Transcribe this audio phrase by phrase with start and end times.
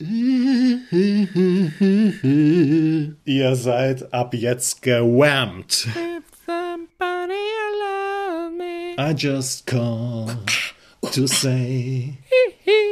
[3.24, 5.86] Ihr seid ab jetzt gewammt.
[8.98, 10.26] I just call
[11.12, 12.14] to say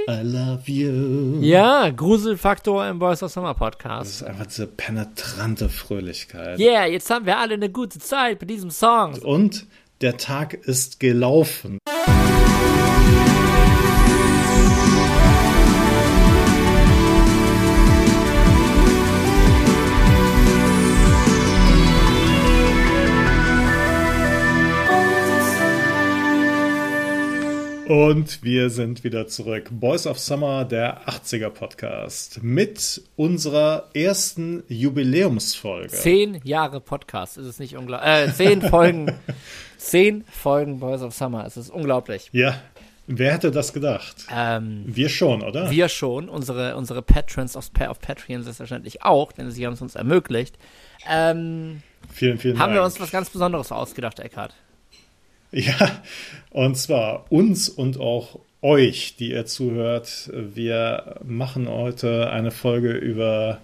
[0.07, 1.41] I love you.
[1.41, 4.11] Ja, Gruselfaktor im Boys of Summer Das Podcast.
[4.11, 6.59] ist einfach diese penetrante Fröhlichkeit.
[6.59, 9.15] Yeah, jetzt haben wir alle eine gute Zeit mit diesem Song.
[9.23, 9.67] Und
[10.03, 11.79] der Tag ist gelaufen.
[27.89, 29.69] Und wir sind wieder zurück.
[29.71, 32.43] Boys of Summer, der 80er Podcast.
[32.43, 35.89] Mit unserer ersten Jubiläumsfolge.
[35.89, 38.11] Zehn Jahre Podcast, ist es nicht unglaublich?
[38.11, 39.19] Äh, zehn Folgen,
[39.79, 42.29] zehn Folgen Boys of Summer, es ist unglaublich.
[42.33, 42.61] Ja,
[43.07, 44.27] wer hätte das gedacht?
[44.31, 45.71] Ähm, Wir schon, oder?
[45.71, 49.95] wir schon, unsere, unsere Patrons auf, auf Patreon selbstverständlich auch, denn sie haben es uns
[49.95, 50.59] ermöglicht.
[51.09, 52.81] Ähm, vielen, vielen haben Dank.
[52.81, 54.53] wir uns was ganz Besonderes ausgedacht, Eckhard?
[55.53, 56.03] Ja,
[56.51, 60.31] und zwar uns und auch euch, die ihr zuhört.
[60.33, 63.59] Wir machen heute eine Folge über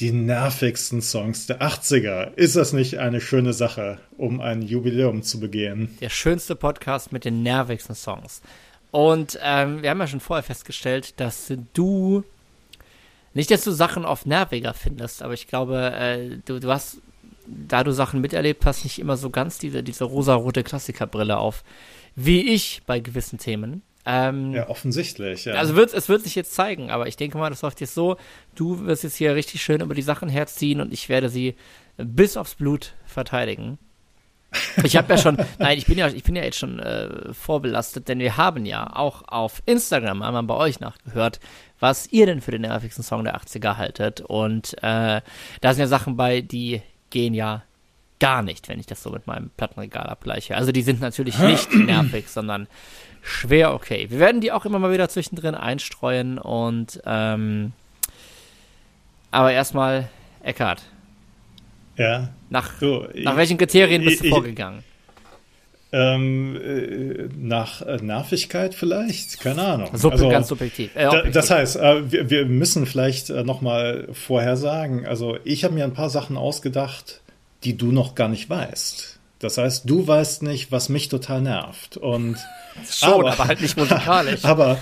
[0.00, 2.34] die nervigsten Songs der 80er.
[2.34, 5.96] Ist das nicht eine schöne Sache, um ein Jubiläum zu begehen?
[6.00, 8.42] Der schönste Podcast mit den nervigsten Songs.
[8.90, 12.24] Und ähm, wir haben ja schon vorher festgestellt, dass du
[13.34, 16.98] nicht, dass du Sachen oft nerviger findest, aber ich glaube, äh, du, du hast,
[17.46, 21.64] da du Sachen miterlebt hast, nicht immer so ganz diese, diese rosarote Klassikerbrille auf,
[22.14, 23.82] wie ich bei gewissen Themen.
[24.04, 25.44] Ähm, Ja, offensichtlich.
[25.44, 25.54] Ja.
[25.54, 28.16] Also wird, es wird sich jetzt zeigen, aber ich denke mal, das läuft jetzt so,
[28.54, 31.54] du wirst jetzt hier richtig schön über die Sachen herziehen und ich werde sie
[31.96, 33.78] bis aufs Blut verteidigen.
[34.82, 38.08] Ich habe ja schon, nein, ich bin ja, ich bin ja jetzt schon äh, vorbelastet,
[38.08, 41.40] denn wir haben ja auch auf Instagram einmal bei euch nachgehört,
[41.78, 44.20] was ihr denn für den nervigsten Song der 80er haltet.
[44.20, 45.20] Und äh,
[45.60, 46.82] da sind ja Sachen bei, die
[47.12, 47.62] gehen ja
[48.18, 50.56] gar nicht, wenn ich das so mit meinem Plattenregal abgleiche.
[50.56, 52.66] Also die sind natürlich nicht nervig, sondern
[53.22, 54.06] schwer okay.
[54.10, 57.72] Wir werden die auch immer mal wieder zwischendrin einstreuen und ähm,
[59.30, 60.08] aber erstmal
[60.42, 60.82] Eckart.
[61.96, 62.28] ja.
[62.50, 64.84] Nach, So, nach welchen Kriterien bist du ich- ich- vorgegangen?
[65.94, 69.40] Ähm, äh, nach äh, Nervigkeit vielleicht?
[69.40, 69.90] Keine Ahnung.
[69.94, 70.90] Sub Also, ganz subjektiv.
[70.94, 75.64] Äh, Da, das heißt, äh, wir, wir müssen vielleicht äh, nochmal vorher sagen, also ich
[75.64, 77.20] habe mir ein paar Sachen ausgedacht,
[77.64, 79.18] die du noch gar nicht weißt.
[79.38, 81.96] Das heißt, du weißt nicht, was mich total nervt.
[81.96, 82.38] Und
[82.90, 84.40] Schon, aber, halt nicht musikalisch.
[84.44, 84.78] aber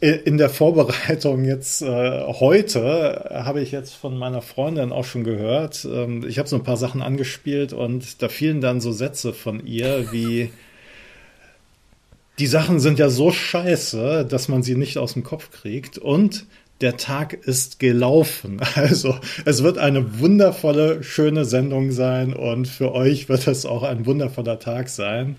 [0.00, 5.84] in der Vorbereitung jetzt äh, heute habe ich jetzt von meiner Freundin auch schon gehört.
[5.84, 9.64] Ähm, ich habe so ein paar Sachen angespielt und da fielen dann so Sätze von
[9.66, 10.50] ihr wie
[12.38, 16.46] die Sachen sind ja so scheiße, dass man sie nicht aus dem Kopf kriegt und
[16.80, 18.60] der Tag ist gelaufen.
[18.74, 24.06] Also es wird eine wundervolle, schöne Sendung sein und für euch wird es auch ein
[24.06, 25.36] wundervoller Tag sein.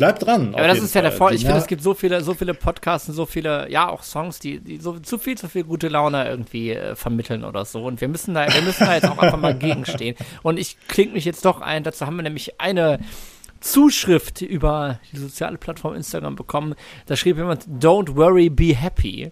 [0.00, 0.54] Bleibt dran.
[0.54, 1.18] aber das ist ja der Fall.
[1.18, 1.36] Vorteil.
[1.36, 4.02] Ich finde, Ner- es gibt so viele, so viele Podcasts und so viele, ja, auch
[4.02, 7.84] Songs, die, die so zu viel, zu viel gute Laune irgendwie äh, vermitteln oder so.
[7.84, 10.16] Und wir müssen da, wir müssen da jetzt auch einfach mal gegenstehen.
[10.42, 11.84] Und ich klinge mich jetzt doch ein.
[11.84, 12.98] Dazu haben wir nämlich eine
[13.60, 16.74] Zuschrift über die soziale Plattform Instagram bekommen.
[17.06, 19.30] Da schrieb jemand, Don't worry, be happy.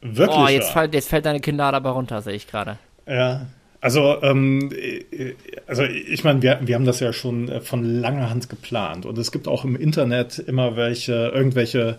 [0.00, 0.36] Wirklich.
[0.38, 2.78] Oh, jetzt, fällt, jetzt fällt deine Kinder dabei runter, sehe ich gerade.
[3.06, 3.46] Ja.
[3.80, 5.34] Also, ähm, äh,
[5.66, 9.16] also ich meine, wir, wir haben das ja schon äh, von langer Hand geplant und
[9.18, 11.98] es gibt auch im Internet immer welche, irgendwelche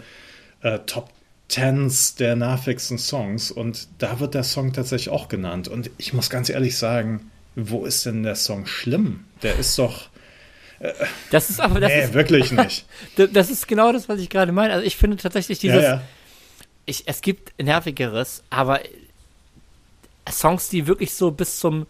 [0.61, 1.09] äh, Top
[1.47, 6.29] Tens der nervigsten Songs und da wird der Song tatsächlich auch genannt und ich muss
[6.29, 9.23] ganz ehrlich sagen, wo ist denn der Song schlimm?
[9.41, 10.09] Der ist doch,
[11.31, 12.85] Das ist aber, das, nee, ist, wirklich nicht.
[13.33, 14.73] das- ist genau das, was ich gerade meine.
[14.73, 16.01] Also ich finde tatsächlich ja, dieses, ja.
[16.85, 18.81] ich, es gibt nervigeres, aber
[20.31, 21.85] Songs, die wirklich so bis zum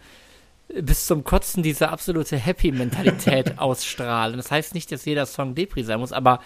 [0.82, 4.38] bis zum Kotzen diese absolute Happy-Mentalität ausstrahlen.
[4.38, 6.42] Das heißt nicht, dass jeder Song Depri sein muss, aber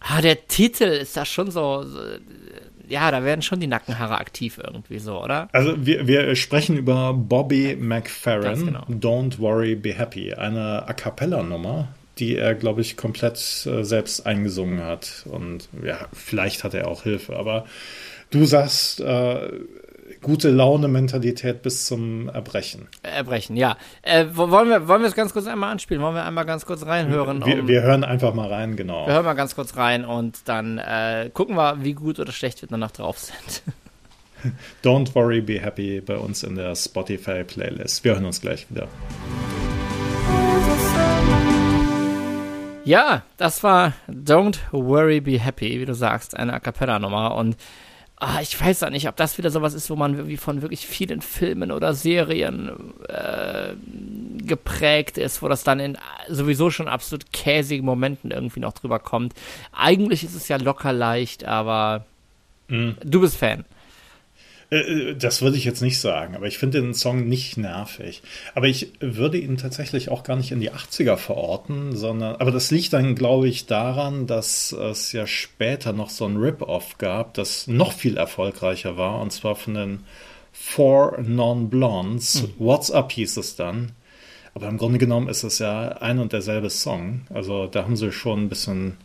[0.00, 2.00] ah, der Titel ist da schon so, so,
[2.88, 5.48] ja, da werden schon die Nackenhaare aktiv irgendwie so, oder?
[5.52, 8.84] Also wir, wir sprechen über Bobby McFerrin, genau.
[8.88, 11.88] Don't Worry, Be Happy, eine A Cappella-Nummer,
[12.18, 15.24] die er, glaube ich, komplett äh, selbst eingesungen hat.
[15.26, 17.66] Und ja, vielleicht hat er auch Hilfe, aber
[18.30, 19.50] du sagst, äh,
[20.22, 22.88] gute Laune-Mentalität bis zum Erbrechen.
[23.02, 23.76] Erbrechen, ja.
[24.02, 26.02] Äh, wo- wollen wir wollen wir es ganz kurz einmal anspielen?
[26.02, 27.44] Wollen wir einmal ganz kurz reinhören?
[27.44, 29.06] Wir, um- wir hören einfach mal rein, genau.
[29.06, 32.60] wir hören mal ganz kurz rein und dann äh, gucken wir, wie gut oder schlecht
[32.62, 33.62] wir danach drauf sind.
[34.84, 38.04] Don't Worry, Be Happy bei uns in der Spotify-Playlist.
[38.04, 38.88] Wir hören uns gleich wieder.
[42.84, 47.34] Ja, das war Don't Worry Be Happy, wie du sagst, eine A Cappella-Nummer.
[47.36, 47.56] Und
[48.20, 50.86] ah, ich weiß auch nicht, ob das wieder sowas ist, wo man irgendwie von wirklich
[50.86, 52.70] vielen Filmen oder Serien
[53.08, 53.74] äh,
[54.44, 59.34] geprägt ist, wo das dann in sowieso schon absolut käsigen Momenten irgendwie noch drüber kommt.
[59.72, 62.04] Eigentlich ist es ja locker leicht, aber
[62.68, 62.96] mhm.
[63.02, 63.64] du bist Fan.
[64.70, 68.22] Äh, äh, das würde ich jetzt nicht sagen, aber ich finde den Song nicht nervig.
[68.54, 72.70] Aber ich würde ihn tatsächlich auch gar nicht in die 80er verorten, sondern, aber das
[72.70, 77.66] liegt dann, glaube ich, daran, dass es ja später noch so ein Rip-Off gab, das
[77.66, 80.04] noch viel erfolgreicher war, und zwar von den
[80.52, 82.42] Four Non-Blondes.
[82.42, 82.52] Hm.
[82.58, 83.92] What's Up hieß es dann.
[84.52, 87.22] Aber im Grunde genommen ist es ja ein und derselbe Song.
[87.32, 88.96] Also da haben sie schon ein bisschen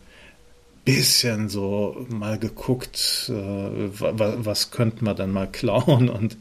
[0.86, 6.10] bisschen so mal geguckt, äh, was könnte man dann mal klauen.
[6.10, 6.38] Und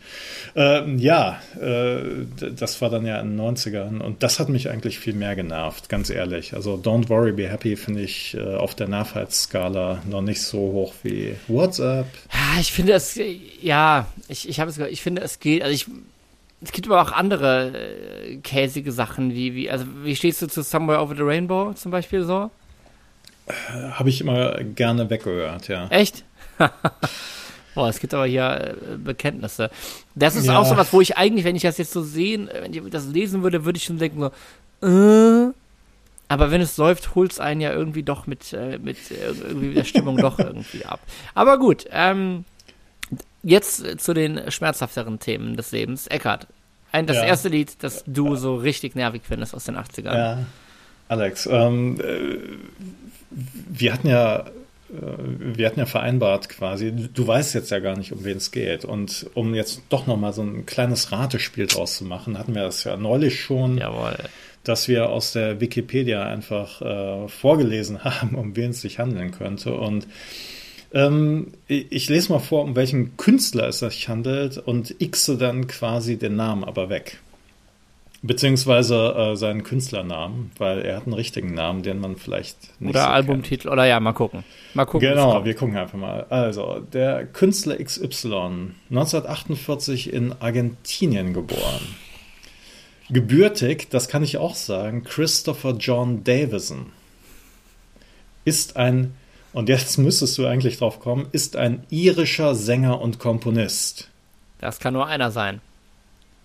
[0.55, 4.01] äh, ja, äh, das war dann ja in den 90ern.
[4.01, 6.55] Und das hat mich eigentlich viel mehr genervt, ganz ehrlich.
[6.55, 10.95] Also Don't Worry, Be Happy finde ich äh, auf der Nervheitsskala noch nicht so hoch
[11.03, 12.07] wie WhatsApp.
[12.61, 13.19] Ich finde es,
[13.63, 15.87] ja, ich, ich habe es ich finde es geht, also ich
[16.63, 20.63] es gibt aber auch andere äh, käsige Sachen, wie, wie, also wie stehst du zu
[20.63, 22.51] Somewhere Over the Rainbow zum Beispiel so?
[23.93, 25.89] Habe ich immer gerne weggehört, ja.
[25.89, 26.25] Echt?
[27.75, 29.71] Boah, es gibt aber hier äh, Bekenntnisse.
[30.15, 30.59] Das ist ja.
[30.59, 33.07] auch so was, wo ich eigentlich, wenn ich das jetzt so sehen, wenn ich das
[33.07, 34.31] lesen würde, würde ich schon denken so,
[34.87, 35.53] äh,
[36.29, 39.85] aber wenn es läuft, holt es einen ja irgendwie doch mit, äh, mit irgendwie der
[39.85, 41.01] Stimmung doch irgendwie ab.
[41.35, 42.45] Aber gut, ähm,
[43.43, 46.07] jetzt zu den schmerzhafteren Themen des Lebens.
[46.07, 46.47] Eckart,
[46.93, 47.25] ein, das ja.
[47.25, 50.15] erste Lied, das du so richtig nervig findest aus den 80ern.
[50.15, 50.39] Ja.
[51.09, 52.39] Alex, ähm, äh,
[53.31, 54.45] wir hatten ja
[54.95, 58.51] äh, wir hatten ja vereinbart quasi, du weißt jetzt ja gar nicht, um wen es
[58.51, 58.85] geht.
[58.85, 62.85] Und um jetzt doch nochmal so ein kleines Ratespiel draus zu machen, hatten wir das
[62.85, 64.17] ja neulich schon, Jawohl.
[64.63, 69.75] dass wir aus der Wikipedia einfach äh, vorgelesen haben, um wen es sich handeln könnte.
[69.75, 70.07] Und
[70.93, 76.17] ähm, ich lese mal vor, um welchen Künstler es sich handelt und xe dann quasi
[76.17, 77.19] den Namen aber weg.
[78.27, 83.03] Beziehungsweise äh, seinen Künstlernamen, weil er hat einen richtigen Namen, den man vielleicht nicht Oder
[83.03, 84.45] so Albumtitel, oder ja, mal gucken.
[84.73, 85.11] Mal gucken.
[85.11, 86.25] Genau, wir gucken einfach mal.
[86.31, 91.83] Also, der Künstler XY, 1948 in Argentinien geboren.
[93.11, 96.93] Gebürtig, das kann ich auch sagen, Christopher John Davison.
[98.47, 99.13] Ist ein,
[99.53, 104.09] und jetzt müsstest du eigentlich drauf kommen, ist ein irischer Sänger und Komponist.
[104.61, 105.61] Das kann nur einer sein.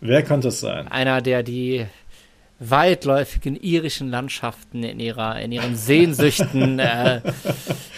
[0.02, 0.88] Wer könnte es sein?
[0.88, 1.86] Einer, der die
[2.60, 7.22] weitläufigen irischen Landschaften in ihrer in ihren Sehnsüchten äh,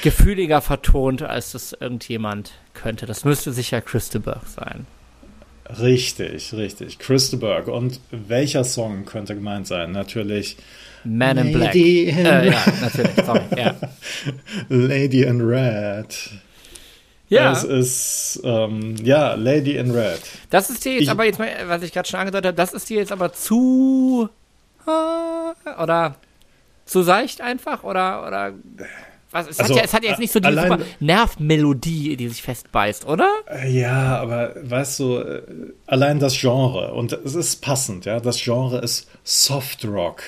[0.03, 3.05] gefühliger vertont, als das irgendjemand könnte.
[3.05, 4.85] Das müsste sicher Christeberg sein.
[5.79, 6.99] Richtig, richtig.
[6.99, 7.67] Christeberg.
[7.67, 9.91] Und welcher Song könnte gemeint sein?
[9.91, 10.57] Natürlich
[11.03, 11.73] Man in Black.
[11.73, 13.25] In äh, ja, natürlich.
[13.25, 13.41] Sorry.
[13.57, 13.75] Ja.
[14.69, 16.29] Lady in Red.
[17.31, 17.53] Ja.
[17.53, 20.19] Es ist, ähm, ja, Lady in Red.
[20.49, 22.73] Das ist dir jetzt ich, aber jetzt mal, was ich gerade schon angedeutet habe, das
[22.73, 24.27] ist dir jetzt aber zu,
[25.81, 26.15] oder
[26.85, 28.53] zu seicht einfach, oder, oder,
[29.31, 32.17] was, es, also, hat ja, es hat ja jetzt nicht so die allein, super Nervmelodie,
[32.17, 33.29] die sich festbeißt, oder?
[33.65, 35.41] Ja, aber weißt du, äh,
[35.87, 40.21] allein das Genre, und es ist passend, ja, das Genre ist Soft Rock.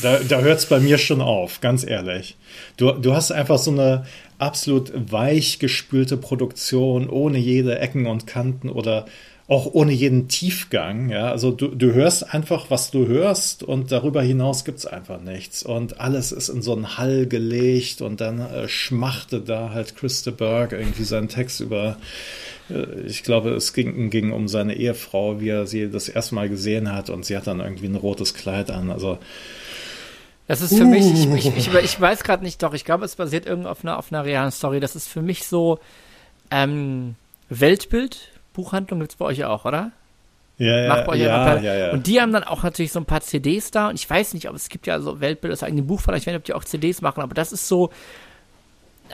[0.00, 2.36] Da, da hört es bei mir schon auf, ganz ehrlich.
[2.76, 4.06] Du, du hast einfach so eine,
[4.38, 9.06] absolut weich gespülte Produktion, ohne jede Ecken und Kanten oder
[9.48, 11.08] auch ohne jeden Tiefgang.
[11.08, 15.20] Ja, also du, du hörst einfach, was du hörst und darüber hinaus gibt es einfach
[15.20, 15.62] nichts.
[15.62, 20.32] Und alles ist in so einen Hall gelegt und dann äh, schmachte da halt Christa
[20.32, 21.96] Berg irgendwie seinen Text über,
[22.70, 26.48] äh, ich glaube, es ging, ging um seine Ehefrau, wie er sie das erste Mal
[26.48, 28.90] gesehen hat und sie hat dann irgendwie ein rotes Kleid an.
[28.90, 29.18] Also
[30.48, 30.88] das ist für uh.
[30.88, 33.84] mich, ich, ich, ich, ich weiß gerade nicht, doch, ich glaube, es basiert irgendwie auf
[33.84, 34.80] einer, auf einer realen Story.
[34.80, 35.78] Das ist für mich so
[36.50, 37.16] ähm,
[37.48, 39.92] Weltbild, Buchhandlung gibt es bei euch auch, oder?
[40.58, 43.00] Ja, ja, Macht bei euch ja, ja, ja, Und die haben dann auch natürlich so
[43.00, 45.62] ein paar CDs da und ich weiß nicht, ob es gibt ja so Weltbild, das
[45.62, 47.90] eigene Buch, vielleicht werden die auch CDs machen, aber das ist so,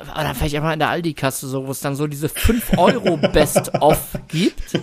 [0.01, 3.99] oder vielleicht einfach in der Aldi-Kasse, so, wo es dann so diese 5 Euro Best-of
[4.29, 4.79] gibt.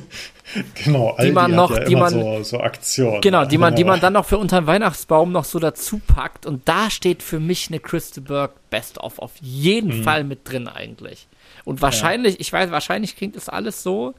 [0.84, 3.22] Genau, Aldi die man noch, ja die man, so, so Aktionen.
[3.22, 6.46] Genau, die man, die man dann noch für unter dem Weihnachtsbaum noch so dazu packt.
[6.46, 10.04] Und da steht für mich eine Christeberg Best-of auf jeden mhm.
[10.04, 11.28] Fall mit drin eigentlich.
[11.66, 12.40] Und wahrscheinlich, ja.
[12.42, 14.16] ich weiß, wahrscheinlich klingt das alles so.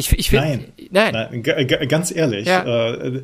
[0.00, 1.42] Ich, ich find, nein, nein.
[1.42, 2.46] nein ganz ehrlich.
[2.46, 2.94] Ja.
[2.94, 3.22] Äh,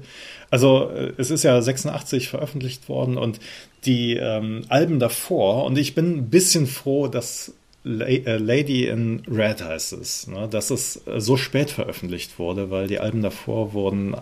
[0.51, 3.41] also es ist ja 86 veröffentlicht worden und
[3.85, 7.53] die ähm, Alben davor, und ich bin ein bisschen froh, dass
[7.87, 12.89] äh, Lady in Red heißt es, ne, dass es äh, so spät veröffentlicht wurde, weil
[12.89, 14.15] die Alben davor wurden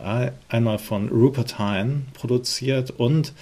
[0.48, 3.32] einmal von Rupert Hine produziert und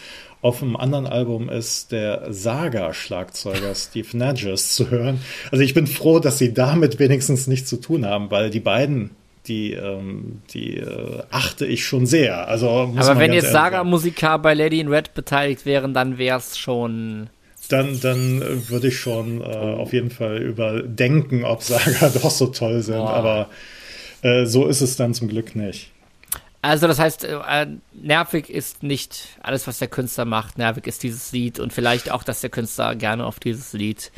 [0.42, 5.20] Auf einem anderen Album ist der Saga-Schlagzeuger Steve Nages zu hören.
[5.52, 9.10] Also ich bin froh, dass sie damit wenigstens nichts zu tun haben, weil die beiden
[9.46, 12.48] die, ähm, die äh, achte ich schon sehr.
[12.48, 17.28] Also, Aber wenn jetzt Saga-Musiker bei Lady in Red beteiligt wären, dann wäre es schon.
[17.68, 22.82] Dann, dann würde ich schon äh, auf jeden Fall überdenken, ob Saga doch so toll
[22.82, 22.98] sind.
[22.98, 23.06] Oh.
[23.06, 23.48] Aber
[24.22, 25.91] äh, so ist es dann zum Glück nicht.
[26.62, 30.58] Also das heißt, äh, nervig ist nicht alles, was der Künstler macht.
[30.58, 34.12] Nervig ist dieses Lied und vielleicht auch, dass der Künstler gerne auf dieses Lied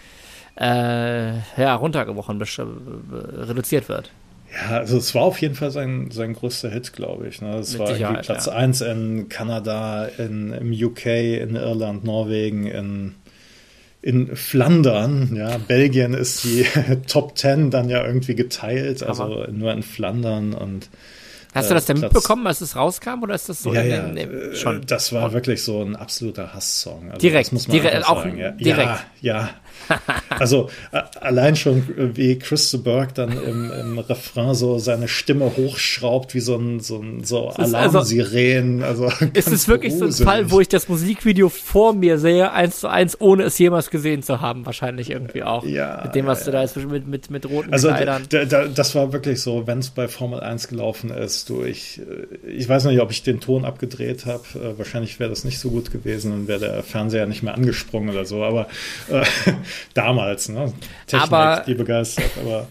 [0.61, 4.11] äh, ja, runtergebrochen, reduziert wird.
[4.53, 7.41] Ja, also es war auf jeden Fall sein, sein größter Hit, glaube ich.
[7.41, 7.57] Ne?
[7.57, 8.53] Es war irgendwie Platz ja.
[8.53, 13.15] 1 in Kanada, in, im UK, in Irland, Norwegen, in,
[14.03, 15.35] in Flandern.
[15.35, 16.67] Ja, Belgien ist die
[17.09, 19.49] Top 10 dann ja irgendwie geteilt, also Aber.
[19.49, 20.91] nur in Flandern und
[21.55, 23.73] Hast du das denn Platz, mitbekommen, als es rauskam, oder ist das so?
[23.73, 24.85] Ja, ja, in, in, schon.
[24.87, 27.11] Das war wirklich so ein absoluter Hasssong.
[27.11, 28.37] Also direkt, muss man direkt, auch sagen.
[28.37, 29.07] Ja, direkt.
[29.21, 29.51] Ja, ja.
[30.29, 36.35] also äh, allein schon, wie Chris Burke dann im, im, Refrain so seine Stimme hochschraubt,
[36.35, 38.83] wie so ein, so ein so also Alarmsirenen.
[38.83, 40.17] Also, ist es wirklich gruselig.
[40.17, 43.59] so ein Fall, wo ich das Musikvideo vor mir sehe, eins zu eins, ohne es
[43.59, 45.65] jemals gesehen zu haben, wahrscheinlich irgendwie auch.
[45.65, 46.03] Ja.
[46.05, 48.27] Mit dem, was ja, du da jetzt mit, mit, mit roten also, Kleidern.
[48.75, 52.69] Das war wirklich so, wenn es bei Formel 1 gelaufen ist, du, ich, äh, ich
[52.69, 54.45] weiß nicht, ob ich den Ton abgedreht habe.
[54.55, 58.11] Äh, wahrscheinlich wäre das nicht so gut gewesen und wäre der Fernseher nicht mehr angesprungen
[58.11, 58.69] oder so, aber
[59.11, 59.23] äh,
[59.95, 60.73] damals, ne?
[61.07, 62.69] Technik, aber, die begeistert, aber.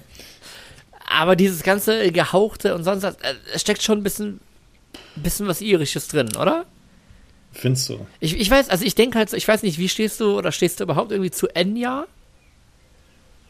[1.08, 3.14] Aber dieses ganze Gehauchte und sonst, äh,
[3.54, 4.40] es steckt schon ein bisschen,
[5.16, 6.66] bisschen was Irisches drin, oder?
[7.52, 8.08] Findest du?
[8.20, 10.80] Ich, ich weiß, also ich denke halt, ich weiß nicht, wie stehst du oder stehst
[10.80, 12.08] du überhaupt irgendwie zu Enya?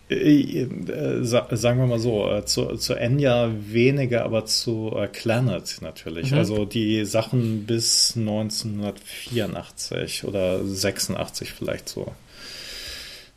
[0.09, 6.31] Äh, äh, sagen wir mal so, zu, zu Enya weniger, aber zu äh, Clannad natürlich.
[6.31, 6.37] Mhm.
[6.37, 12.11] Also die Sachen bis 1984 oder 86 vielleicht so.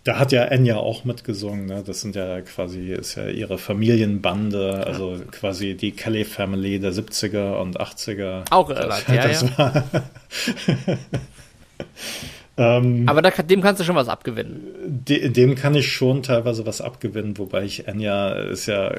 [0.06, 1.82] Da hat ja Enya auch mitgesungen, ne?
[1.84, 7.56] Das sind ja quasi, ist ja ihre Familienbande, also quasi die Kelly Family der 70er
[7.56, 8.44] und 80er.
[8.52, 9.58] Auch Irland, das, ja, das ja.
[9.58, 9.82] War
[12.58, 14.72] Ähm, Aber da, dem kannst du schon was abgewinnen.
[14.86, 18.94] De, dem kann ich schon teilweise was abgewinnen, wobei ich Enya ist ja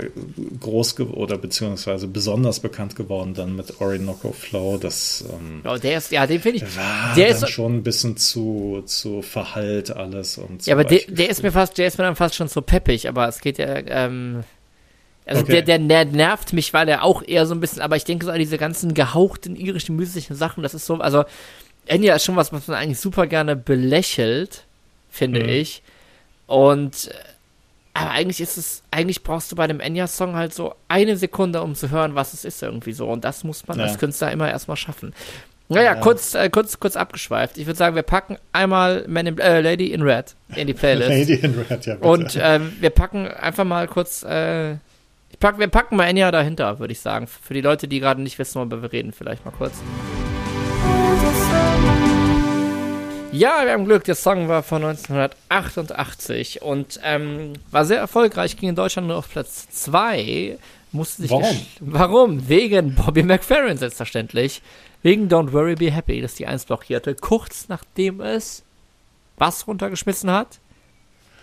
[0.59, 4.77] groß oder beziehungsweise besonders bekannt geworden dann mit Orinoco Flow.
[4.77, 6.77] Das ähm, oh, der ist, ja, den finde ich.
[6.77, 10.69] War der ist schon ein bisschen zu, zu verhallt alles und so.
[10.69, 13.09] Ja, aber der, der ist mir fast, der ist mir dann fast schon so peppig,
[13.09, 14.43] aber es geht ja, ähm,
[15.25, 15.63] also okay.
[15.63, 18.25] der, der, der nervt mich, weil er auch eher so ein bisschen, aber ich denke
[18.25, 21.25] so an diese ganzen gehauchten irischen mystischen Sachen, das ist so, also
[21.87, 24.63] Enya ist schon was, was man eigentlich super gerne belächelt,
[25.09, 25.49] finde mhm.
[25.49, 25.81] ich.
[26.45, 27.09] Und
[27.93, 31.73] aber eigentlich ist es, eigentlich brauchst du bei dem Enya-Song halt so eine Sekunde, um
[31.73, 33.07] zu hören, was es ist irgendwie so.
[33.07, 33.85] Und das muss man ja.
[33.85, 35.13] als Künstler immer erstmal schaffen.
[35.69, 35.95] Naja, ja.
[35.95, 37.57] kurz, äh, kurz, kurz abgeschweift.
[37.57, 41.09] Ich würde sagen, wir packen einmal in, äh, Lady in Red in die Playlist.
[41.09, 41.95] Lady in Red, ja.
[41.95, 42.07] Bitte.
[42.07, 44.73] Und ähm, wir packen einfach mal kurz, äh,
[45.31, 47.25] ich pack, wir packen mal Enya dahinter, würde ich sagen.
[47.27, 49.73] Für die Leute, die gerade nicht wissen, worüber wir reden, vielleicht mal kurz.
[53.31, 58.69] Ja, wir haben Glück, der Song war von 1988 und ähm, war sehr erfolgreich, ging
[58.69, 60.57] in Deutschland nur auf Platz 2.
[60.91, 61.57] Musste sich Warum?
[61.81, 62.49] Warum?
[62.49, 64.61] Wegen Bobby McFerrin selbstverständlich.
[65.03, 68.63] Wegen Don't Worry Be Happy, dass die 1 blockierte, kurz nachdem es
[69.37, 70.59] was runtergeschmissen hat?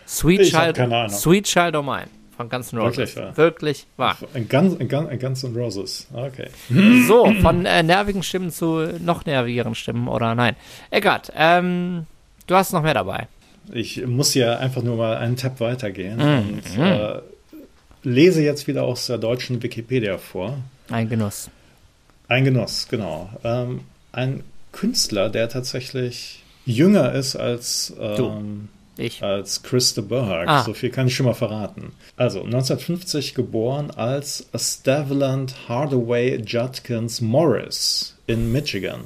[0.08, 2.96] Sweet ich Child, Sweet Child of Mine von Guns N' Roses.
[2.98, 3.36] Wirklich wahr.
[3.36, 4.16] Wirklich wahr.
[4.34, 6.06] Ein Guns, ein Guns, ein Guns N' Roses.
[6.12, 6.48] Okay.
[7.06, 10.56] So, von äh, nervigen Stimmen zu noch nervigeren Stimmen oder nein.
[10.90, 12.06] Eckart, ähm,
[12.46, 13.28] du hast noch mehr dabei.
[13.72, 16.78] Ich muss ja einfach nur mal einen Tab weitergehen mm, und.
[16.78, 17.20] Äh,
[18.04, 20.58] lese jetzt wieder aus der deutschen Wikipedia vor.
[20.90, 21.50] Ein Genuss.
[22.28, 23.30] Ein Genuss, genau.
[23.42, 23.80] Ähm,
[24.12, 29.22] ein Künstler, der tatsächlich jünger ist als ähm, ich.
[29.22, 30.48] Als Chris de Burgh.
[30.48, 30.64] Ah.
[30.64, 31.92] So viel kann ich schon mal verraten.
[32.16, 39.04] Also 1950 geboren als Staveland Hardaway Judkins Morris in Michigan.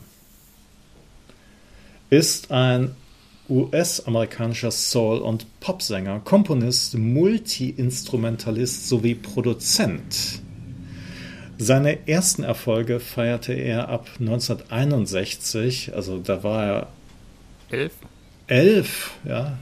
[2.11, 2.95] Ist ein
[3.49, 10.42] US-amerikanischer Soul- und Popsänger, Komponist, Multi-Instrumentalist sowie Produzent.
[11.57, 16.87] Seine ersten Erfolge feierte er ab 1961, also da war er
[17.71, 17.92] elf.
[18.47, 19.59] Elf, ja,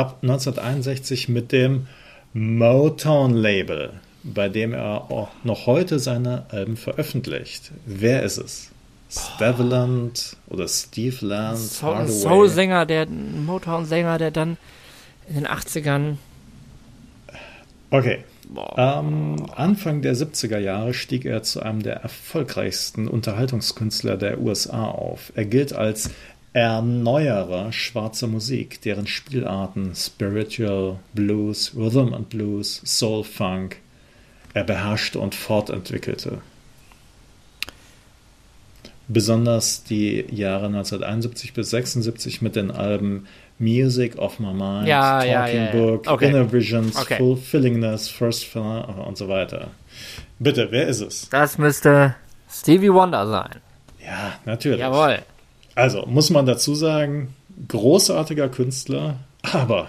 [0.00, 1.86] ab 1961 mit dem
[2.32, 7.70] Motown-Label, bei dem er auch noch heute seine Alben veröffentlicht.
[7.84, 8.70] Wer ist es?
[9.10, 11.58] Staveland oder Steve Land?
[11.58, 14.56] Soul, Soul-Sänger, der Motown-Sänger, der dann
[15.28, 16.16] in den 80ern.
[17.90, 18.24] Okay.
[18.76, 25.30] Ähm, Anfang der 70er Jahre stieg er zu einem der erfolgreichsten Unterhaltungskünstler der USA auf.
[25.34, 26.10] Er gilt als
[26.52, 33.76] erneuere schwarze Musik, deren Spielarten Spiritual, Blues, Rhythm and Blues, Soul Funk
[34.52, 36.38] er beherrschte und fortentwickelte.
[39.06, 43.26] Besonders die Jahre 1971 bis 76 mit den Alben
[43.58, 45.70] Music of My Mind, Ja, Talking ja, ja.
[45.72, 46.28] Book, Okay.
[46.28, 47.16] Inner Visions, Okay.
[47.16, 49.68] Fulfillingness, First Film und so weiter.
[50.38, 51.28] Bitte, wer ist es?
[51.28, 52.14] Das müsste
[52.48, 53.50] Stevie Wonder sein.
[54.04, 54.80] Ja, natürlich.
[54.80, 55.18] Jawohl.
[55.74, 57.34] Also, muss man dazu sagen,
[57.68, 59.88] großartiger Künstler, aber,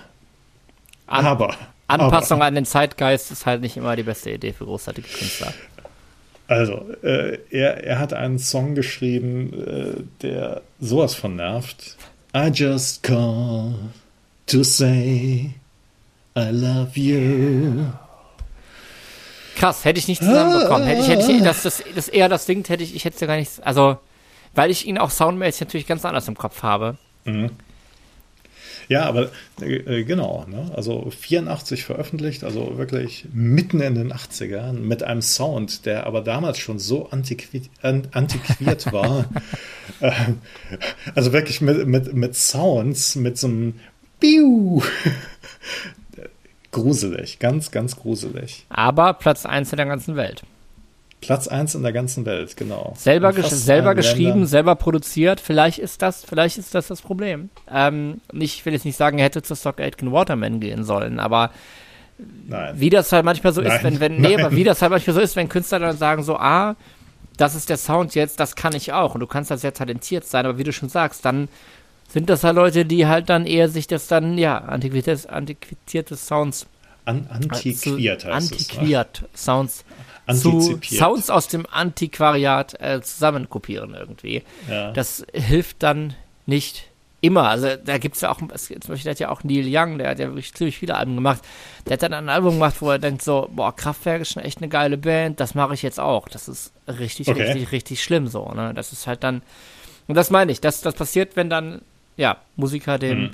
[1.08, 1.56] An aber,
[1.88, 5.54] Anpassung aber, an den Zeitgeist ist halt nicht immer die beste Idee für großartige Künstler.
[6.48, 11.98] also, äh, er, er hat einen Song geschrieben, äh, der sowas von nervt.
[12.36, 13.74] I just call
[14.48, 15.54] to say
[16.38, 17.88] I love you.
[19.58, 20.88] Krass, hätte ich nicht zusammenbekommen.
[20.88, 23.22] Hätte ich, hätte ich, dass das, das eher das singt, hätte ich, ich hätte es
[23.22, 23.98] ja gar nicht, also,
[24.54, 26.98] weil ich ihn auch soundmäßig natürlich ganz anders im Kopf habe.
[28.92, 29.32] Ja, aber
[29.62, 30.70] äh, äh, genau, ne?
[30.76, 36.58] also 84 veröffentlicht, also wirklich mitten in den 80ern mit einem Sound, der aber damals
[36.58, 39.26] schon so antiqui an, antiquiert war.
[40.00, 40.40] Ähm,
[41.14, 43.80] also wirklich mit, mit, mit Sounds, mit so einem
[44.20, 44.82] Biu.
[46.72, 48.66] gruselig, ganz, ganz gruselig.
[48.70, 50.44] Aber Platz 1 in der ganzen Welt.
[51.22, 52.94] Platz 1 in der ganzen Welt, genau.
[52.98, 54.48] Selber, gesch selber geschrieben, Ländern.
[54.48, 55.40] selber produziert.
[55.40, 57.50] Vielleicht ist das, vielleicht ist das das Problem.
[57.72, 61.52] Ähm, ich will jetzt nicht sagen, er hätte zu Stock Aitken Waterman gehen sollen, aber
[62.48, 62.74] Nein.
[62.80, 64.46] wie das halt manchmal so ist, Nein, wenn, wenn, nee, nein.
[64.46, 66.76] aber wie das halt manchmal so ist, wenn Künstler dann sagen so, ah,
[67.38, 70.26] das ist der Sound jetzt, das kann ich auch und du kannst da sehr talentiert
[70.26, 71.50] sein, aber wie du schon sagst, dann
[72.10, 76.66] sind das halt Leute, die halt dann eher sich das dann, ja, antiquierte, antiquierte Sounds
[77.06, 79.86] An, antiquiert zu, heißt antiquiert Sounds es.
[79.86, 79.96] Ne?
[80.34, 80.80] Zu.
[80.84, 84.44] Sounds aus dem Antiquariat äh, zusammenkopieren irgendwie.
[84.70, 84.92] Ja.
[84.92, 86.14] Das hilft dann
[86.46, 86.88] nicht
[87.22, 87.48] immer.
[87.50, 90.20] Also da gibt es ja auch, zum Beispiel hat ja auch Neil Young, der hat
[90.20, 91.42] ja wirklich ziemlich viele Alben gemacht.
[91.86, 94.58] Der hat dann ein Album gemacht, wo er denkt so, boah, Kraftwerk ist schon echt
[94.58, 96.28] eine geile Band, das mache ich jetzt auch.
[96.28, 97.44] Das ist richtig, Okay.
[97.44, 98.50] richtig, richtig schlimm so.
[98.54, 98.74] Ne?
[98.74, 99.44] Das ist halt dann,
[100.08, 101.82] und das meine ich, das, das passiert, wenn dann,
[102.18, 103.30] ja, Musiker dem, Mhm.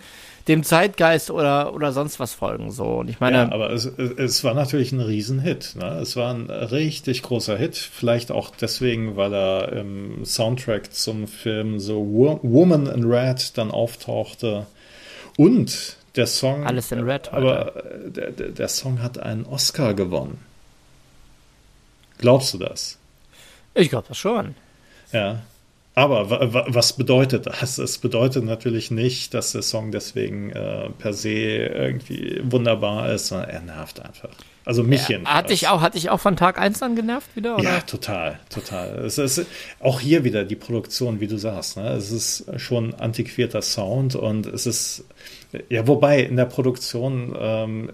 [0.48, 2.72] Dem Zeitgeist oder, oder sonst was folgen.
[2.72, 2.86] So.
[3.00, 5.76] Und ich meine, Ja, aber es, es war natürlich ein Riesenhit.
[5.76, 6.00] Ne?
[6.02, 7.76] Es war ein richtig großer Hit.
[7.76, 13.72] Vielleicht auch deswegen, weil er im Soundtrack zum Film so Wo Woman in Red dann
[13.72, 14.66] auftauchte.
[15.38, 16.66] Und der Song.
[16.66, 17.38] Alles in Red heute.
[17.38, 17.74] Aber
[18.08, 20.40] der, der, der Song hat einen Oscar gewonnen.
[22.18, 22.98] Glaubst du das?
[23.76, 24.56] ich glaube das schon.
[25.12, 25.42] Ja.
[25.98, 27.80] Aber wa- wa- was bedeutet das?
[27.80, 33.50] Es bedeutet natürlich nicht, dass der Song deswegen äh, per se irgendwie wunderbar ist, sondern
[33.50, 34.30] er nervt einfach.
[34.64, 37.56] Also mich Ja, hat dich auch, hat dich auch von Tag 1 an genervt wieder?
[37.56, 37.64] Oder?
[37.64, 39.00] Ja, total, total.
[39.06, 39.48] Es ist
[39.80, 41.78] auch hier wieder die Produktion, wie du sagst.
[41.78, 41.90] Ne?
[41.94, 45.04] Es ist schon antiquierter Sound und es ist,
[45.70, 47.90] ja, wobei in der Produktion ähm,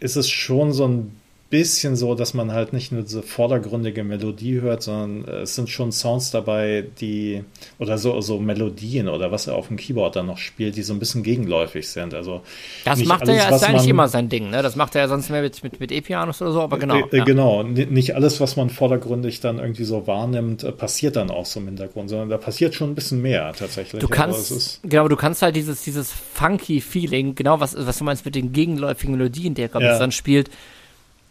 [0.00, 4.60] ist es schon so ein bisschen so, dass man halt nicht nur diese vordergründige Melodie
[4.60, 7.44] hört, sondern es sind schon Sounds dabei, die,
[7.78, 10.92] oder so, so Melodien oder was er auf dem Keyboard dann noch spielt, die so
[10.92, 12.12] ein bisschen gegenläufig sind.
[12.14, 12.40] Also
[12.84, 14.62] Das macht er alles, ja, was ist ja eigentlich man- immer sein Ding, ne?
[14.62, 16.96] Das macht er ja sonst mehr mit, mit, mit E-Pianos oder so, aber genau.
[16.96, 17.24] Äh, äh, ja.
[17.24, 21.60] Genau, nicht alles, was man vordergründig dann irgendwie so wahrnimmt, äh, passiert dann auch so
[21.60, 24.00] im Hintergrund, sondern da passiert schon ein bisschen mehr tatsächlich.
[24.00, 28.04] Du Aber kannst, genau, du kannst halt dieses, dieses funky Feeling, genau was, was du
[28.04, 29.98] meinst mit den gegenläufigen Melodien, die er, Ja.
[29.98, 30.50] dann spielt.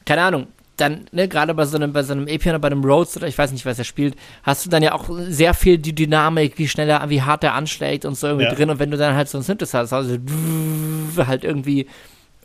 [0.05, 3.15] Keine Ahnung, dann, ne, gerade bei so einem, bei so einem E-Piano, bei einem Rhodes
[3.15, 5.93] oder ich weiß nicht, was er spielt, hast du dann ja auch sehr viel die
[5.93, 8.53] Dynamik, wie schnell er, wie hart er anschlägt und so irgendwie Ja.
[8.55, 8.69] drin.
[8.71, 10.17] Und wenn du dann halt so ein Synthesizer, also
[11.27, 11.87] halt irgendwie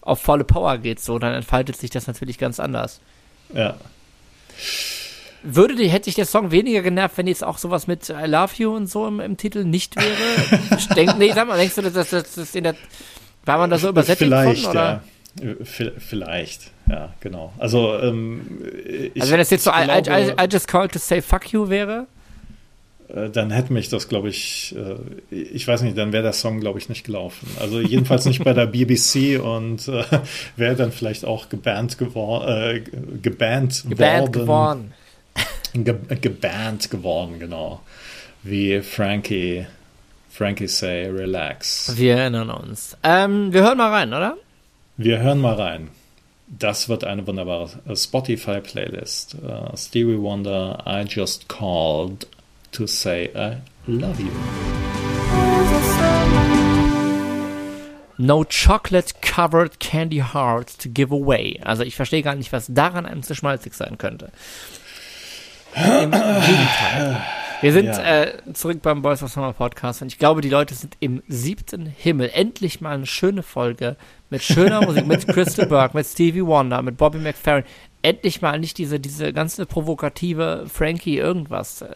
[0.02, 3.00] auf volle Power geht, so, dann entfaltet sich das natürlich ganz anders.
[3.54, 3.76] ja.
[5.44, 8.52] Würde die, hätte ich der Song weniger genervt, wenn jetzt auch sowas mit I Love
[8.56, 10.58] You und so im, im Titel nicht wäre?
[10.96, 12.74] Denk, nee, sag mal, denkst du, dass das, in der,
[13.44, 15.02] war man da so übersättigt Vielleicht, von, oder?
[15.40, 15.44] ja.
[15.48, 17.52] Äh, vi- Vielleicht, ja, genau.
[17.58, 18.40] Also, ähm,
[19.18, 21.52] Also wenn es jetzt so I, I, glaube, I, I just called to say fuck
[21.52, 22.06] you wäre?
[23.08, 26.60] äh, dann hätte mich das, glaube ich, äh, ich weiß nicht, dann wäre der Song,
[26.60, 27.48] glaube ich, nicht gelaufen.
[27.60, 30.04] Also jedenfalls nicht bei der BBC und äh,
[30.56, 32.80] wäre dann vielleicht auch gebannt, gewor äh,
[33.22, 34.92] gebannt, Gebannt worden.
[34.94, 34.94] geworden.
[35.74, 37.80] Ge gebannt geworden, genau.
[38.42, 39.66] Wie Frankie,
[40.30, 41.92] Frankie say, relax.
[41.96, 42.96] Wir erinnern uns.
[43.02, 44.36] Ähm, wir hören mal rein, oder?
[44.96, 45.88] Wir hören mal rein.
[46.50, 49.36] Das wird eine wunderbare äh, Spotify-Playlist.
[49.42, 52.26] Uh, Stevie Wonder, I just called
[52.72, 54.30] to say I love you.
[58.16, 61.60] No chocolate covered candy hearts to give away.
[61.62, 64.32] Also ich verstehe gar nicht, was daran einem zu schmalzig sein könnte.
[65.76, 67.22] Im Gegenteil.
[67.60, 68.22] Wir sind ja.
[68.22, 71.86] äh, zurück beim Boys of Summer Podcast und ich glaube, die Leute sind im siebten
[71.86, 72.30] Himmel.
[72.32, 73.96] Endlich mal eine schöne Folge
[74.30, 77.64] mit schöner Musik, mit Crystal Burke, mit Stevie Wonder, mit Bobby McFerrin.
[78.02, 81.88] Endlich mal nicht diese, diese ganze provokative Frankie irgendwas äh,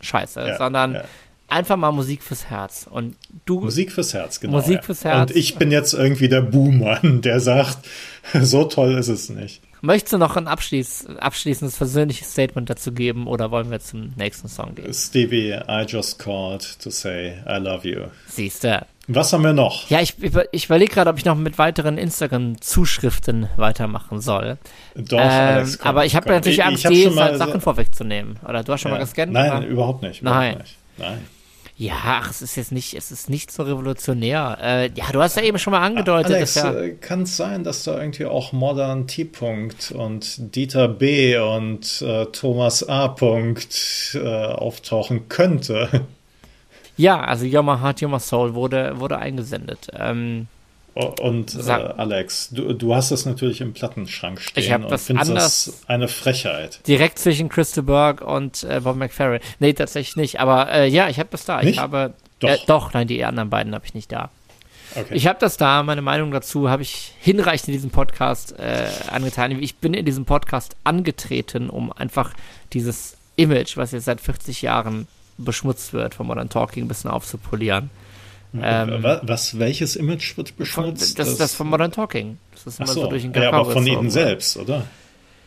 [0.00, 1.04] Scheiße, ja, sondern ja.
[1.48, 2.86] einfach mal Musik fürs Herz.
[2.88, 3.60] Und du.
[3.60, 4.58] Musik fürs Herz, genau.
[4.58, 5.30] Musik fürs Herz.
[5.30, 7.78] Und ich bin jetzt irgendwie der Buhmann, der sagt,
[8.40, 9.62] so toll ist es nicht.
[9.80, 14.48] Möchtest du noch ein abschließ abschließendes persönliches Statement dazu geben oder wollen wir zum nächsten
[14.48, 14.92] Song gehen?
[14.92, 18.06] Stevie, I just called to say I love you.
[18.26, 18.84] Siehst du.
[19.10, 19.88] Was haben wir noch?
[19.88, 20.14] Ja, ich,
[20.52, 24.58] ich überlege gerade, ob ich noch mit weiteren Instagram-Zuschriften weitermachen soll.
[24.94, 28.38] Doch, ähm, Alex, komm, aber ich habe natürlich Angst, die Sachen so vorwegzunehmen.
[28.46, 28.98] Oder du hast schon ja.
[28.98, 29.32] mal gescannt?
[29.32, 29.66] Nein, oder?
[29.66, 30.20] überhaupt nicht.
[30.20, 30.58] Überhaupt Nein.
[30.58, 30.76] Nicht.
[30.98, 31.26] Nein.
[31.78, 34.58] Ja, ach, es ist jetzt nicht, es ist nicht so revolutionär.
[34.60, 36.34] Äh, ja, du hast ja eben schon mal angedeutet.
[36.34, 39.22] Alex, ja äh, kann es sein, dass da irgendwie auch Modern T.
[39.22, 41.38] -Punkt und Dieter B.
[41.38, 43.06] und äh, Thomas A.
[43.06, 46.04] -Punkt, äh, auftauchen könnte?
[46.98, 49.88] Ja, also My Heart, My Soul wurde, wurde eingesendet.
[49.94, 50.48] Ähm,
[50.94, 55.30] und äh, Alex, du, du hast das natürlich im Plattenschrank stehen ich und das findest
[55.30, 56.80] das eine Frechheit.
[56.88, 59.40] Direkt zwischen Crystal Burke und äh, Bob McFerrin.
[59.60, 60.40] Nee, tatsächlich nicht.
[60.40, 61.62] Aber äh, ja, ich habe das da.
[61.62, 61.74] Nicht?
[61.74, 62.48] Ich habe doch.
[62.48, 64.30] Äh, doch, nein, die anderen beiden habe ich nicht da.
[64.96, 65.14] Okay.
[65.14, 69.52] Ich habe das da, meine Meinung dazu habe ich hinreichend in diesem Podcast äh, angetan.
[69.62, 72.32] Ich bin in diesem Podcast angetreten, um einfach
[72.72, 75.06] dieses Image, was jetzt seit 40 Jahren
[75.38, 77.90] beschmutzt wird, von Modern Talking ein bisschen aufzupolieren.
[78.60, 81.16] Ähm, was, welches Image wird beschmutzt?
[81.16, 82.38] Von, das, das, das von Modern Talking.
[82.52, 84.84] Das ist immer so, so durch den Kakao Ja, aber von ihnen selbst, oder?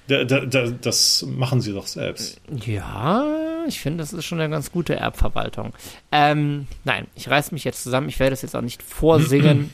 [0.08, 2.39] Da, da, da, das machen sie doch selbst.
[2.65, 3.25] Ja,
[3.67, 5.73] ich finde, das ist schon eine ganz gute Erbverwaltung.
[6.12, 8.10] Ähm, nein, ich reiß mich jetzt zusammen.
[8.10, 9.71] Ich werde das jetzt auch nicht vorsingen.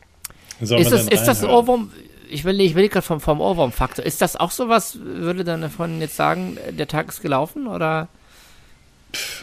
[0.60, 1.92] ist, das, ist das Ohrwurm?
[2.28, 4.04] Ich will, ich will gerade vom, vom Ohrwurm-Faktor.
[4.04, 8.08] Ist das auch sowas, würde dann davon jetzt sagen, der Tag ist gelaufen oder?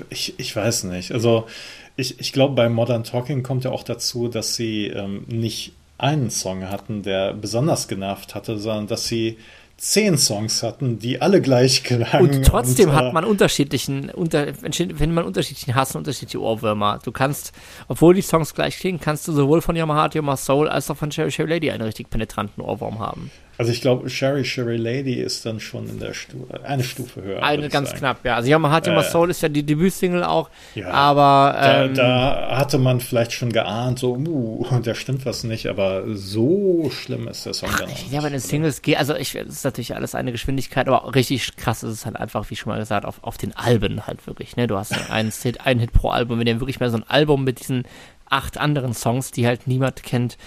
[0.10, 1.12] Ich, ich weiß nicht.
[1.12, 1.47] Also
[1.95, 6.30] ich, ich glaube, bei Modern Talking kommt ja auch dazu, dass sie ähm, nicht einen
[6.30, 9.38] Song hatten, der besonders genervt hatte, sondern dass sie
[9.77, 12.38] zehn Songs hatten, die alle gleich klangen.
[12.38, 16.99] Und trotzdem und, äh, hat man unterschiedlichen, unter, wenn man unterschiedlichen Hass und unterschiedliche Ohrwürmer.
[17.03, 17.53] Du kannst,
[17.88, 21.12] obwohl die Songs gleich klingen, kannst du sowohl von Heart, Your Soul als auch von
[21.12, 23.32] Cherry Cherry Lady einen richtig penetranten Ohrwurm haben.
[23.58, 27.43] Also ich glaube, Sherry Sherry Lady ist dann schon in der Stufe, eine Stufe höher.
[27.43, 28.00] Eine ganz sagen.
[28.00, 28.36] knapp, ja.
[28.36, 32.78] Also Yama äh, Soul ist ja die Debütsingle auch, ja, aber ähm, da, da, hatte
[32.78, 37.54] man vielleicht schon geahnt, so, uh, da stimmt was nicht, aber so schlimm ist der
[37.54, 40.32] Song dann auch Ja, bei den Singles geht, also ich, das ist natürlich alles eine
[40.32, 43.56] Geschwindigkeit, aber richtig krass ist es halt einfach, wie schon mal gesagt, auf, auf den
[43.56, 44.67] Alben halt wirklich, ne?
[44.67, 47.43] Du hast einen Hit, einen Hit pro Album, wenn du wirklich mal so ein Album
[47.43, 47.86] mit diesen
[48.30, 50.38] acht anderen Songs, die halt niemand kennt,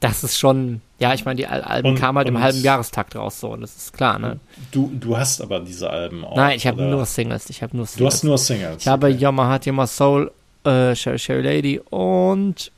[0.00, 3.38] das ist schon, ja, ich meine, die Alben und, kamen halt im halben Jahrestakt raus,
[3.38, 4.40] so, das ist klar, ne?
[4.72, 6.34] Du, du hast aber diese Alben auch.
[6.34, 7.98] Nein, ich habe nur Singles, ich habe nur Singles.
[7.98, 8.76] Du hast nur Singles.
[8.76, 8.90] Ich okay.
[8.90, 10.32] habe Yama Heart, Yama Soul,
[10.64, 12.72] äh, Sherry Sherry Lady und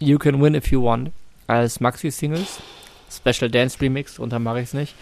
[0.00, 1.12] You Can Win If You Want
[1.46, 2.58] als Maxi-Singles.
[3.08, 4.96] Special Dance Remix, drunter mache ich es nicht.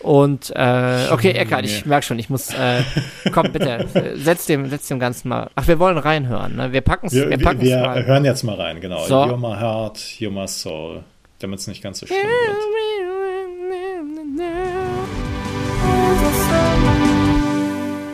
[0.00, 2.54] Und äh, okay, Eckart, ich merke schon, ich muss.
[2.54, 2.84] Äh,
[3.32, 5.50] komm, bitte, setz dem, setz dem Ganzen mal.
[5.54, 6.72] Ach, wir wollen reinhören, ne?
[6.72, 7.12] Wir packen es.
[7.12, 8.06] Wir, wir, wir, wir rein.
[8.06, 9.04] hören jetzt mal rein, genau.
[9.04, 9.24] So.
[9.24, 11.02] You're my heart, you're my soul.
[11.42, 12.56] Damit es nicht ganz so schlimm wird.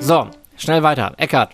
[0.01, 1.13] So, schnell weiter.
[1.19, 1.51] Eckart.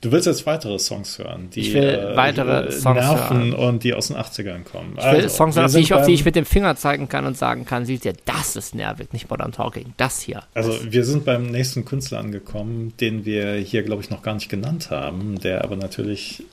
[0.00, 3.52] Du willst jetzt weitere Songs hören, die ich will äh, weitere Songs nerven hören.
[3.54, 4.94] und die aus den 80ern kommen.
[4.96, 7.08] Ich will also, Songs hören, auf die, ich, auf die ich mit dem Finger zeigen
[7.08, 10.44] kann und sagen kann, siehst du, das ist nervig, nicht Modern Talking, das hier.
[10.54, 10.92] Also das.
[10.92, 14.90] wir sind beim nächsten Künstler angekommen, den wir hier, glaube ich, noch gar nicht genannt
[14.92, 16.44] haben, der aber natürlich,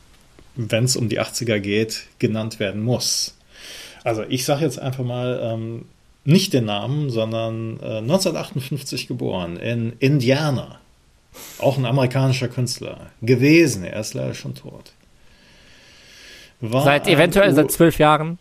[0.56, 3.35] wenn es um die 80er geht, genannt werden muss.
[4.06, 5.86] Also ich sage jetzt einfach mal ähm,
[6.26, 10.80] nicht den Namen, sondern äh, 1958 geboren in Indiana.
[11.58, 13.84] Auch ein amerikanischer Künstler gewesen.
[13.84, 14.94] Er ist leider schon tot.
[16.62, 18.38] War seit eventuell seit zwölf Jahren.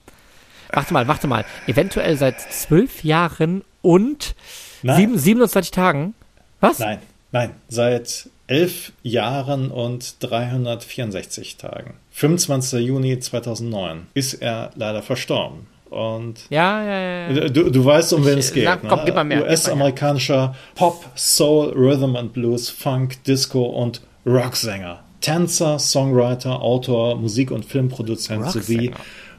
[0.70, 1.46] Warte mal, warte mal.
[1.66, 4.34] Eventuell seit zwölf Jahren und
[4.82, 6.14] sieben, 27 Tagen.
[6.60, 6.78] Was?
[6.78, 6.98] Nein,
[7.32, 7.50] nein.
[7.68, 11.94] Seit elf Jahren und 364 Tagen.
[12.10, 12.86] 25.
[12.86, 15.66] Juni 2009 ist er leider verstorben.
[15.90, 17.48] Und ja, ja, ja.
[17.48, 18.64] Du, du weißt, um wen es geht.
[18.64, 19.44] Na, komm, mehr.
[19.44, 25.04] US-amerikanischer Pop, Soul, Rhythm and Blues, Funk, Disco und Rocksänger.
[25.20, 28.92] Tänzer, Songwriter, Autor, Musik- und Filmproduzent sowie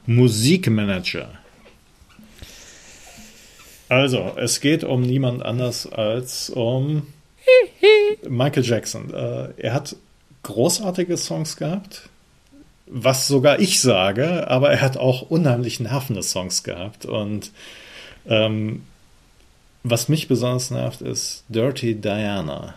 [0.06, 1.28] Musikmanager.
[3.90, 7.04] Also, es geht um niemand anders als um
[8.28, 9.14] Michael Jackson.
[9.14, 9.96] Äh, er hat
[10.44, 12.10] großartige Songs gehabt
[12.88, 17.06] was sogar ich sage, aber er hat auch unheimlich nervende Songs gehabt.
[17.06, 17.52] Und
[18.28, 18.84] ähm,
[19.84, 22.76] was mich besonders nervt, ist Dirty Diana.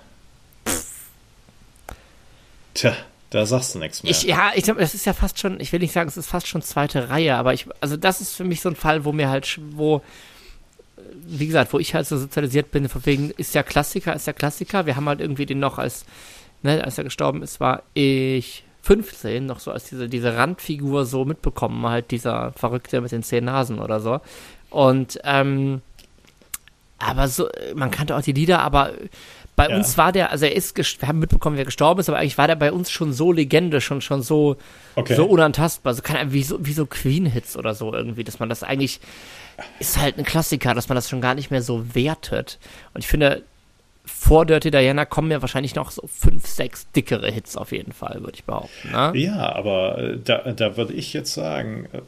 [2.74, 2.94] Tja,
[3.30, 4.12] da sagst du nichts mehr.
[4.12, 6.28] Ich, ja, ich glaube, das ist ja fast schon, ich will nicht sagen, es ist
[6.28, 9.12] fast schon zweite Reihe, aber ich, also das ist für mich so ein Fall, wo
[9.12, 10.02] mir halt, wo,
[11.28, 14.32] wie gesagt, wo ich halt so sozialisiert bin, von wegen, ist ja Klassiker, ist ja
[14.32, 14.86] Klassiker.
[14.86, 16.04] Wir haben halt irgendwie den noch als,
[16.62, 21.24] ne, als er gestorben ist, war ich 15, noch so als diese, diese Randfigur so
[21.24, 24.20] mitbekommen, halt dieser Verrückte mit den zehn Nasen oder so.
[24.70, 25.82] Und, ähm,
[26.98, 28.92] aber so, man kannte auch die Lieder, aber
[29.58, 29.76] bei ja.
[29.76, 32.46] uns war der, also er ist, wir haben mitbekommen, wer gestorben ist, aber eigentlich war
[32.46, 34.56] der bei uns schon so Legende, schon, schon so,
[34.94, 35.16] okay.
[35.16, 35.94] so unantastbar.
[35.94, 39.00] So kann wie so, wie so Queen-Hits oder so irgendwie, dass man das eigentlich,
[39.80, 42.60] ist halt ein Klassiker, dass man das schon gar nicht mehr so wertet.
[42.94, 43.42] Und ich finde,
[44.04, 48.20] vor Dirty Diana kommen ja wahrscheinlich noch so fünf, sechs dickere Hits auf jeden Fall,
[48.20, 48.92] würde ich behaupten.
[48.92, 49.10] Ne?
[49.16, 51.98] Ja, aber äh, da, da würde ich jetzt sagen, äh,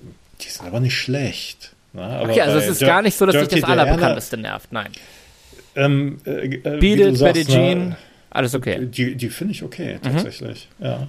[0.41, 1.75] die sind aber nicht schlecht.
[1.95, 2.21] Ne?
[2.23, 4.93] okay, also es ist gar nicht so, dass Dirty dich das Allerbekannteste nervt, nein.
[5.77, 7.97] Ähm, äh, äh, Beat It, Betty Jean,
[8.31, 8.87] alles okay.
[8.87, 10.03] Die, die finde ich okay, mhm.
[10.03, 10.85] tatsächlich, mhm.
[10.87, 11.09] ja.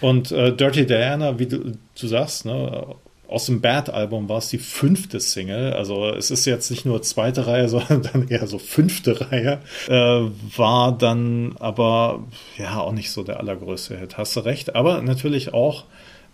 [0.00, 2.86] Und äh, Dirty Diana, wie du, du sagst, ne,
[3.30, 5.72] aus dem Bad-Album war es die fünfte Single.
[5.74, 9.60] Also es ist jetzt nicht nur zweite Reihe, sondern dann eher so fünfte Reihe.
[9.88, 12.24] Äh, war dann aber
[12.58, 14.18] ja auch nicht so der allergrößte Hit.
[14.18, 14.74] Hast du recht.
[14.74, 15.84] Aber natürlich auch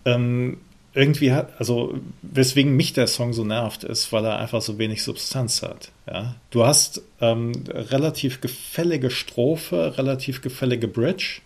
[0.05, 0.57] ähm,
[0.97, 5.03] irgendwie hat, also weswegen mich der Song so nervt, ist, weil er einfach so wenig
[5.03, 5.91] Substanz hat.
[6.07, 6.35] Ja?
[6.49, 11.41] Du hast ähm, relativ gefällige Strophe, relativ gefällige Bridge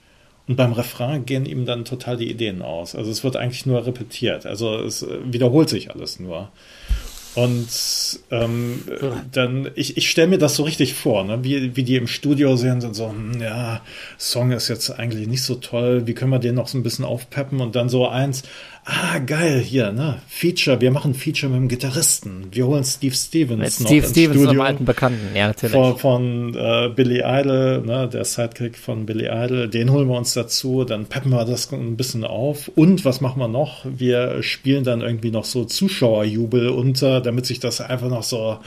[0.48, 2.96] und beim Refrain gehen ihm dann total die Ideen aus.
[2.96, 4.46] Also es wird eigentlich nur repetiert.
[4.46, 6.50] Also es äh, wiederholt sich alles nur.
[7.34, 7.70] Und
[8.30, 8.84] ähm,
[9.32, 11.44] dann, ich, ich stelle mir das so richtig vor, ne?
[11.44, 13.82] wie, wie die im Studio sind und so, hm, ja,
[14.18, 17.06] Song ist jetzt eigentlich nicht so toll, wie können wir den noch so ein bisschen
[17.06, 18.44] aufpeppen und dann so eins,
[18.86, 22.48] ah, geil, hier, ne, Feature, wir machen Feature mit dem Gitarristen.
[22.52, 25.74] Wir holen Steve Stevens mit noch Steve Stevens, Studio alten Bekannten, ja, natürlich.
[25.74, 30.34] Von, von äh, Billy Idol, ne, der Sidekick von Billy Idol, den holen wir uns
[30.34, 32.70] dazu, dann peppen wir das ein bisschen auf.
[32.76, 33.86] Und was machen wir noch?
[33.86, 38.60] Wir spielen dann irgendwie noch so Zuschauerjubel unter, damit sich das einfach noch so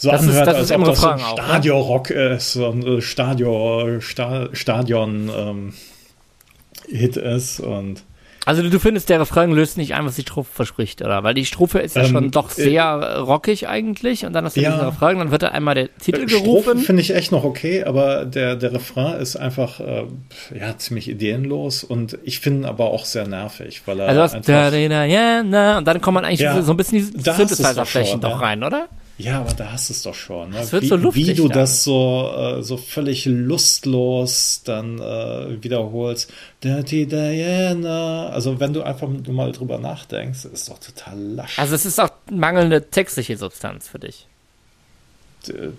[0.00, 1.24] so das anhört, ist, als ob das so ein ne?
[1.32, 5.72] Stadion-Rock ist, so ein äh, Stadion, Stadion ähm,
[6.88, 8.02] Hit ist und
[8.46, 11.22] also du findest, der Refrain löst nicht ein, was die Strophe verspricht, oder?
[11.22, 14.44] Weil die Strophe ist ja ähm, schon doch äh, sehr äh, rockig eigentlich und dann
[14.44, 16.78] hast du ja, diesen Refrain, dann wird da einmal der Titel äh, gerufen.
[16.78, 20.04] finde ich echt noch okay, aber der, der Refrain ist einfach äh,
[20.58, 24.40] ja ziemlich ideenlos und ich finde ihn aber auch sehr nervig, weil er also einfach,
[24.42, 28.20] da, da, ja, na, und dann kommt man eigentlich ja, so ein bisschen die Synthesizer-Flächen
[28.20, 28.88] doch rein, oder?
[29.22, 30.50] Ja, aber da hast du es doch schon.
[30.50, 30.56] Ne?
[30.56, 31.58] Das wird wie, so luftig wie du dann.
[31.58, 36.32] das so, äh, so völlig lustlos dann äh, wiederholst.
[36.64, 38.28] Dirty Diana.
[38.30, 41.58] Also wenn du einfach mal drüber nachdenkst, ist doch total lasch.
[41.58, 44.26] Also es ist auch mangelnde textliche Substanz für dich.
[45.48, 45.70] Äh,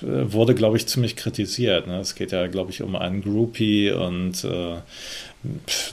[0.00, 1.86] wurde, glaube ich, ziemlich kritisiert.
[1.86, 2.00] Ne?
[2.00, 4.76] Es geht ja, glaube ich, um einen Groupie und äh,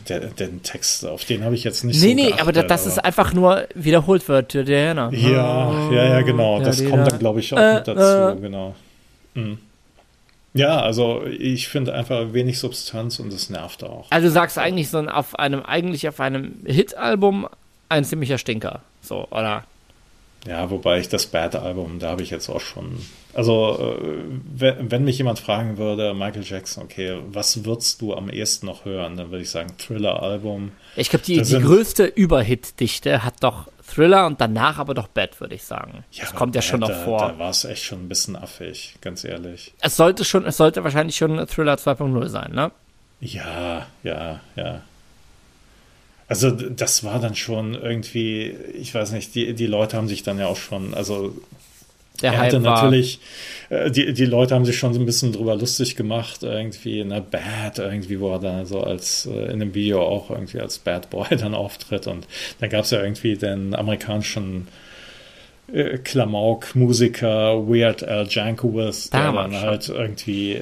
[0.08, 2.82] der, den Text, auf den habe ich jetzt nicht nee, so Nee, nee, aber das
[2.84, 5.12] aber ist einfach nur wiederholt wird, Diana.
[5.12, 6.60] Ja, ja, ja, genau.
[6.62, 8.42] Das ja, kommt dann, glaube ich, auch äh, mit dazu, äh.
[8.42, 8.76] genau.
[9.34, 9.58] Mhm.
[10.54, 14.08] Ja, also ich finde einfach wenig Substanz und es nervt auch.
[14.10, 17.48] Also du sagst eigentlich so auf einem, eigentlich auf einem Hit-Album
[17.88, 18.82] ein ziemlicher Stinker.
[19.02, 19.64] So, oder?
[20.48, 23.00] Ja, wobei ich das Bad-Album, da habe ich jetzt auch schon.
[23.34, 28.66] Also, äh, wenn mich jemand fragen würde, Michael Jackson, okay, was würdest du am ehesten
[28.66, 29.18] noch hören?
[29.18, 30.72] Dann würde ich sagen, Thriller-Album.
[30.96, 35.56] Ich glaube, die, die größte Überhit-Dichte hat doch Thriller und danach aber doch Bad, würde
[35.56, 36.04] ich sagen.
[36.12, 37.20] Ja, das kommt ja schon noch vor.
[37.20, 39.74] Da war es echt schon ein bisschen affig, ganz ehrlich.
[39.82, 42.72] Es sollte schon, es sollte wahrscheinlich schon Thriller 2.0 sein, ne?
[43.20, 44.82] Ja, ja, ja.
[46.30, 50.38] Also das war dann schon irgendwie, ich weiß nicht, die, die Leute haben sich dann
[50.38, 51.34] ja auch schon, also
[52.22, 53.20] der er hatte natürlich,
[53.70, 57.22] äh, die, die Leute haben sich schon so ein bisschen drüber lustig gemacht, irgendwie, ne,
[57.22, 61.10] Bad, irgendwie, wo er dann so als äh, in dem Video auch irgendwie als Bad
[61.10, 62.06] Boy dann auftritt.
[62.06, 62.28] Und
[62.60, 64.68] dann gab es ja irgendwie den amerikanischen
[65.74, 70.62] äh, Klamauk-Musiker Weird Al Jankovic, der dann halt irgendwie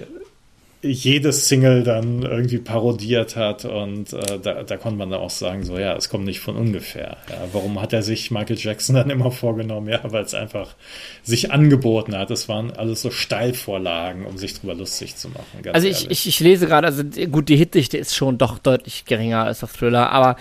[0.82, 5.64] jedes Single dann irgendwie parodiert hat und äh, da, da konnte man dann auch sagen,
[5.64, 7.18] so ja, es kommt nicht von ungefähr.
[7.30, 9.88] Ja, warum hat er sich Michael Jackson dann immer vorgenommen?
[9.90, 10.76] Ja, weil es einfach
[11.24, 12.30] sich angeboten hat.
[12.30, 15.68] Es waren alles so Steilvorlagen, um sich drüber lustig zu machen.
[15.74, 19.46] also ich, ich, ich, lese gerade, also gut, die Hitdichte ist schon doch deutlich geringer
[19.46, 20.36] als auf Thriller, aber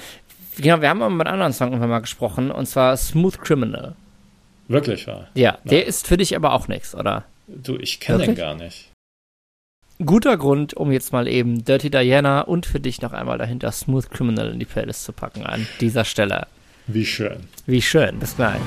[0.58, 3.96] genau, wir haben mal mit einem anderen Song irgendwann mal gesprochen und zwar Smooth Criminal.
[4.68, 5.28] Wirklich wahr?
[5.34, 5.86] Ja, der ja.
[5.86, 7.24] ist für dich aber auch nichts, oder?
[7.46, 8.90] Du, ich kenne den gar nicht
[10.04, 14.10] guter Grund, um jetzt mal eben Dirty Diana und für dich noch einmal dahinter Smooth
[14.10, 16.46] Criminal in die Playlist zu packen an dieser Stelle.
[16.86, 17.38] Wie schön.
[17.66, 18.18] Wie schön.
[18.18, 18.60] Bis gleich.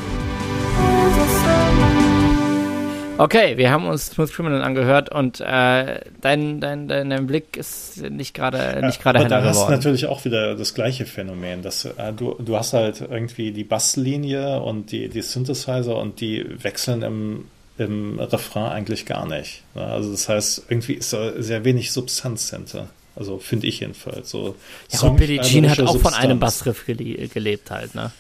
[3.18, 8.02] Okay, wir haben uns Smooth Criminal angehört und äh, dein, dein, dein, dein Blick ist
[8.10, 9.58] nicht gerade nicht gerade heller da geworden.
[9.58, 13.52] hast du natürlich auch wieder das gleiche Phänomen, dass äh, du, du hast halt irgendwie
[13.52, 17.46] die Basslinie und die, die Synthesizer und die wechseln im,
[17.80, 19.64] im Refrain eigentlich gar nicht.
[19.74, 22.90] Also das heißt, irgendwie ist da sehr wenig Substanz hinter.
[23.16, 24.30] Also finde ich jedenfalls.
[24.30, 24.56] So
[24.92, 26.16] ja, und Billie Jean hat auch Substanz.
[26.16, 28.12] von einem Bassriff gele gelebt halt, ne?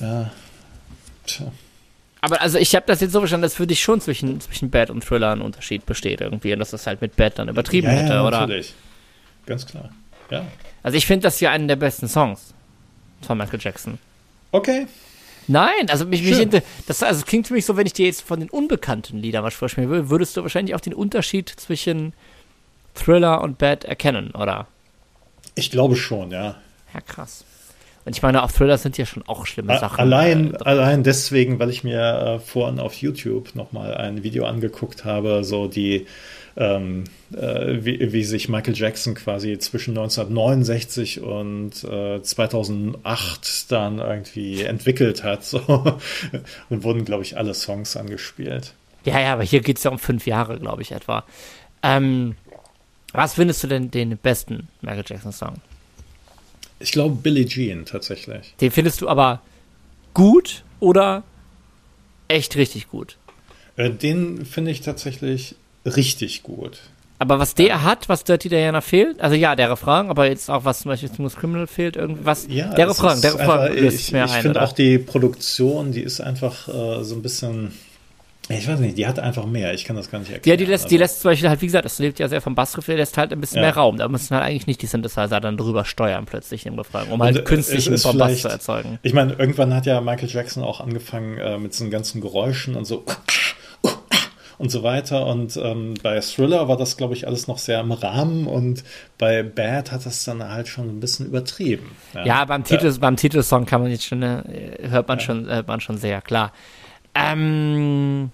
[0.00, 0.30] Ja.
[1.26, 1.52] Tja.
[2.22, 4.90] Aber also ich habe das jetzt so verstanden, dass für dich schon zwischen, zwischen Bad
[4.90, 7.94] und Thriller ein Unterschied besteht irgendwie und dass das halt mit Bad dann übertrieben ja,
[7.94, 8.40] hätte, ja, oder?
[8.40, 8.74] natürlich.
[9.46, 9.90] Ganz klar.
[10.30, 10.46] Ja.
[10.82, 12.52] Also ich finde das hier einen der besten Songs
[13.22, 13.98] von Michael Jackson.
[14.52, 14.86] Okay.
[15.50, 18.38] Nein, also mich, mich das also klingt für mich so, wenn ich dir jetzt von
[18.38, 22.12] den unbekannten Liedern was vorspielen würde, würdest du wahrscheinlich auch den Unterschied zwischen
[22.94, 24.68] Thriller und Bad erkennen, oder?
[25.56, 26.54] Ich glaube schon, ja.
[26.94, 27.44] Ja, krass.
[28.04, 29.98] Und ich meine, auf Thriller sind ja schon auch schlimme Sachen.
[29.98, 35.04] Allein, äh, allein deswegen, weil ich mir äh, vorhin auf YouTube nochmal ein Video angeguckt
[35.04, 36.06] habe, so die,
[36.56, 44.62] ähm, äh, wie, wie sich Michael Jackson quasi zwischen 1969 und äh, 2008 dann irgendwie
[44.62, 45.44] entwickelt hat.
[45.44, 45.60] So.
[46.68, 48.74] Und wurden, glaube ich, alle Songs angespielt.
[49.04, 51.24] Ja, ja, aber hier geht es ja um fünf Jahre, glaube ich, etwa.
[51.82, 52.36] Ähm,
[53.12, 55.54] was findest du denn den besten Michael Jackson-Song?
[56.78, 58.54] Ich glaube, Billie Jean tatsächlich.
[58.60, 59.42] Den findest du aber
[60.14, 61.22] gut oder
[62.28, 63.16] echt richtig gut?
[63.76, 66.78] Äh, den finde ich tatsächlich richtig gut.
[67.18, 70.64] Aber was der hat, was Dirty Diana fehlt, also ja, der Refrain, aber jetzt auch
[70.64, 72.46] was zum Beispiel Smooth Criminal fehlt, irgendwas.
[72.48, 76.20] Ja, der Refrain, ist der Refrain einfach- Ich, ich finde auch die Produktion, die ist
[76.22, 77.72] einfach äh, so ein bisschen.
[78.48, 79.74] Ich weiß nicht, die hat einfach mehr.
[79.74, 80.58] Ich kann das gar nicht erklären.
[80.58, 82.40] Ja, die lässt, die aber- lässt zum Beispiel halt, wie gesagt, das lebt ja sehr
[82.40, 83.62] vom Bassriff, der lässt halt ein bisschen Ja.
[83.64, 83.98] mehr Raum.
[83.98, 87.22] Da müssen halt eigentlich nicht die Synthesizer dann drüber steuern plötzlich im Refrain, um Und,
[87.26, 88.98] halt künstlichen vielleicht- zu erzeugen.
[89.02, 92.86] Ich meine, irgendwann hat ja Michael Jackson auch angefangen äh, mit so ganzen Geräuschen und
[92.86, 93.04] so
[94.60, 95.26] und so weiter.
[95.26, 98.84] Und ähm, bei Thriller war das, glaube ich, alles noch sehr im Rahmen und
[99.16, 101.90] bei Bad hat das dann halt schon ein bisschen übertrieben.
[102.26, 104.42] Ja, beim, Titel, beim Titelsong kann man jetzt schon, äh,
[104.82, 106.52] hört man schon, hört man schon sehr klar.
[107.14, 108.30] Ähm,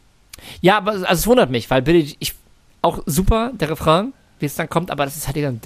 [0.61, 2.35] ja, aber also es wundert mich, weil Billy, ich,
[2.83, 5.61] auch super, der Refrain, wie es dann kommt, aber das ist halt dann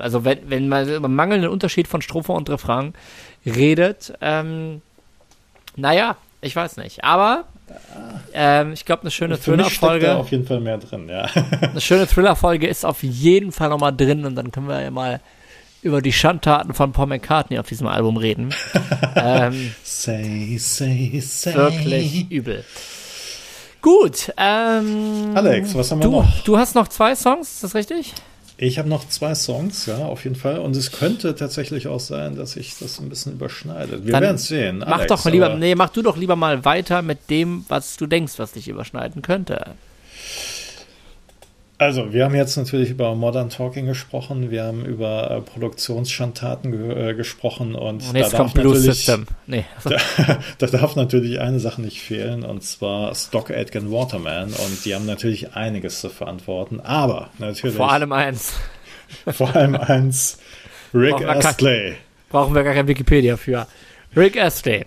[0.00, 2.92] also wenn, wenn man über mangelnden Unterschied von Strophe und Refrain
[3.46, 4.82] redet, ähm,
[5.74, 7.46] naja, ich weiß nicht, aber
[8.32, 11.22] ähm, ich glaube, eine schöne Thriller-Folge auf jeden Fall mehr drin, ja.
[11.60, 15.20] eine schöne Thriller-Folge ist auf jeden Fall nochmal drin und dann können wir ja mal
[15.82, 18.54] über die Schandtaten von Paul McCartney auf diesem Album reden.
[19.16, 21.54] ähm, say, say, say.
[21.54, 22.64] wirklich übel.
[23.80, 26.44] Gut, ähm, Alex, was haben wir du, noch?
[26.44, 28.12] Du hast noch zwei Songs, ist das richtig?
[28.60, 30.58] Ich habe noch zwei Songs, ja, auf jeden Fall.
[30.58, 34.04] Und es könnte tatsächlich auch sein, dass sich das ein bisschen überschneidet.
[34.04, 34.78] Wir werden es sehen.
[34.78, 37.96] Mach Alex, doch mal lieber, nee, mach du doch lieber mal weiter mit dem, was
[37.96, 39.64] du denkst, was dich überschneiden könnte.
[41.80, 47.10] Also, wir haben jetzt natürlich über Modern Talking gesprochen, wir haben über äh, Produktionsschandtaten ge
[47.10, 49.26] äh, gesprochen und, Und jetzt da, kommt darf Blue natürlich, System.
[49.46, 54.84] Nee, da, da darf natürlich eine Sache nicht fehlen und zwar Stock Aitken Waterman und
[54.84, 58.54] die haben natürlich einiges zu verantworten, aber natürlich vor allem eins.
[59.30, 60.38] vor allem eins
[60.92, 61.94] Rick Astley.
[62.28, 63.68] Brauchen wir gar kein Wikipedia für.
[64.16, 64.84] Rick Astley.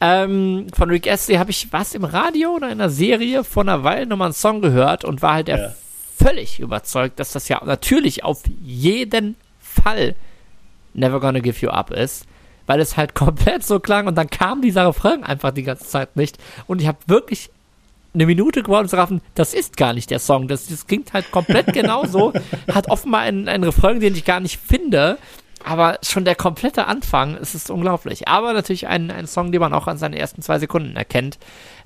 [0.00, 3.84] Ähm, von Rick Astley habe ich was im Radio oder in einer Serie vor einer
[3.84, 5.74] Weile nochmal einen Song gehört und war halt der Ja.
[6.22, 10.14] Völlig überzeugt, dass das ja natürlich auf jeden Fall
[10.94, 12.26] Never Gonna Give You Up ist,
[12.66, 16.16] weil es halt komplett so klang und dann kam dieser Refrain einfach die ganze Zeit
[16.16, 17.50] nicht und ich habe wirklich
[18.12, 21.30] eine Minute geworden zu raffen, das ist gar nicht der Song, das, das klingt halt
[21.30, 22.32] komplett genauso,
[22.72, 25.16] hat offenbar einen, einen Refrain, den ich gar nicht finde,
[25.64, 28.28] aber schon der komplette Anfang, es ist unglaublich.
[28.28, 31.38] Aber natürlich ein, ein Song, den man auch an seinen ersten zwei Sekunden erkennt.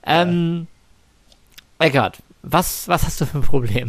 [0.06, 0.68] Ähm,
[1.78, 3.88] Eckart, was, was hast du für ein Problem?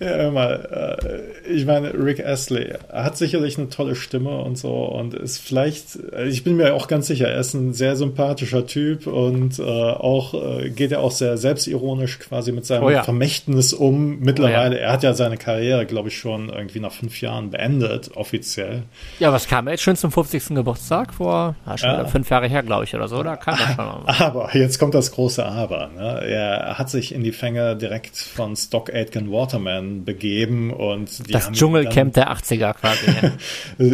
[0.00, 0.98] Ja, hör mal,
[1.44, 5.96] äh, ich meine, Rick Astley hat sicherlich eine tolle Stimme und so und ist vielleicht,
[6.12, 9.62] äh, ich bin mir auch ganz sicher, er ist ein sehr sympathischer Typ und äh,
[9.62, 13.02] auch äh, geht er auch sehr selbstironisch quasi mit seinem Oh ja.
[13.02, 14.20] Vermächtnis um.
[14.20, 14.84] Mittlerweile, Oh ja.
[14.86, 18.84] er hat ja seine Karriere, glaube ich, schon irgendwie nach fünf Jahren beendet, offiziell.
[19.18, 20.48] Ja, was kam jetzt schon zum 50.
[20.54, 22.04] Geburtstag vor ah, schon Ja.
[22.06, 23.22] fünf Jahre her, glaube ich, oder so?
[23.22, 24.08] Da kam das schon.
[24.26, 25.90] Aber, jetzt kommt das große Aber.
[25.94, 26.22] Ne?
[26.26, 31.50] Er hat sich in die Fänge direkt von Stock Aitken Waterman begeben und die Das
[31.50, 33.06] Dschungelcamp der 80er quasi.
[33.20, 33.32] ja.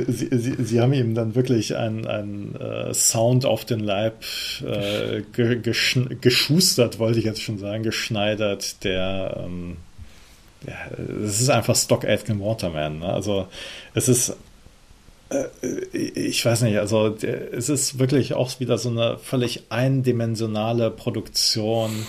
[0.06, 4.22] Sie, sie, sie haben ihm dann wirklich einen, äh, Sound auf den Leib
[4.60, 9.78] äh, ge, geschn- geschustert, wollte ich jetzt schon sagen, geschneidert, der ähm,
[10.66, 10.74] ja,
[11.24, 12.98] es ist einfach Stock Aitken Waterman.
[12.98, 13.06] Ne?
[13.10, 13.46] Also
[13.94, 14.36] es ist
[15.92, 17.16] ich weiß nicht, also
[17.52, 22.06] es ist wirklich auch wieder so eine völlig eindimensionale Produktion.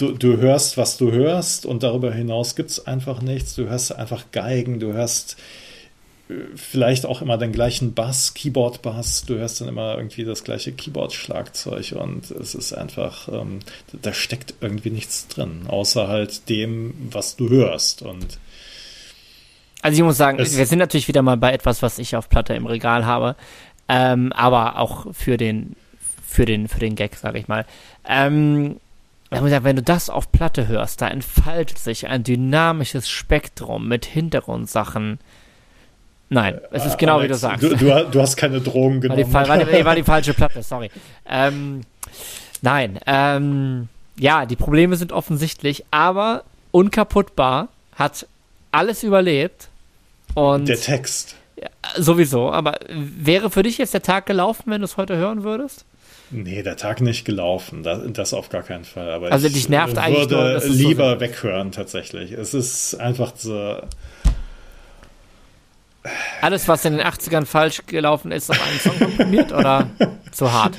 [0.00, 3.54] Du, du hörst, was du hörst und darüber hinaus gibt es einfach nichts.
[3.54, 5.36] Du hörst einfach Geigen, du hörst
[6.30, 10.72] äh, vielleicht auch immer den gleichen Bass, Keyboard-Bass, du hörst dann immer irgendwie das gleiche
[10.72, 13.58] Keyboard-Schlagzeug und es ist einfach, ähm,
[14.00, 18.38] da steckt irgendwie nichts drin, außer halt dem, was du hörst und
[19.82, 22.54] also ich muss sagen, wir sind natürlich wieder mal bei etwas, was ich auf Platte
[22.54, 23.36] im Regal habe,
[23.88, 25.74] ähm, aber auch für den,
[26.26, 27.66] für den, für den Gag, sage ich mal.
[28.06, 28.76] Ähm,
[29.30, 35.20] wenn du das auf Platte hörst, da entfaltet sich ein dynamisches Spektrum mit Hintergrundsachen.
[36.28, 37.62] Nein, es ist genau Alex, wie du sagst.
[37.62, 39.32] Du, du, du, hast keine Drogen genommen.
[39.32, 40.90] War die, war die, war die falsche Platte, sorry.
[41.28, 41.82] Ähm,
[42.62, 48.26] nein, ähm, ja, die Probleme sind offensichtlich, aber unkaputtbar hat
[48.70, 49.68] alles überlebt
[50.34, 51.36] und der Text.
[51.56, 55.42] Ja, sowieso, aber wäre für dich jetzt der Tag gelaufen, wenn du es heute hören
[55.42, 55.84] würdest?
[56.32, 59.10] Nee, der Tag nicht gelaufen, das, das auf gar keinen Fall.
[59.10, 62.32] Aber also dich nervt ich eigentlich würde lieber so weghören tatsächlich.
[62.32, 63.80] Es ist einfach so.
[66.40, 69.90] Alles, was in den 80ern falsch gelaufen ist, auf einen Song komprimiert oder
[70.32, 70.76] zu hart?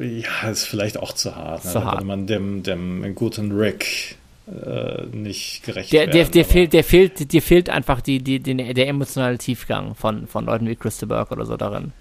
[0.00, 1.62] Ja, ist vielleicht auch zu hart.
[1.64, 1.84] Zu ne?
[1.84, 2.00] hart.
[2.00, 4.16] Wenn man dem, dem guten Rick
[4.46, 6.12] äh, nicht gerecht der, werden.
[6.12, 10.28] Der, der fehlt, der fehlt, dir fehlt einfach die, die, die, der emotionale Tiefgang von,
[10.28, 11.92] von Leuten wie Christa Burke oder so darin.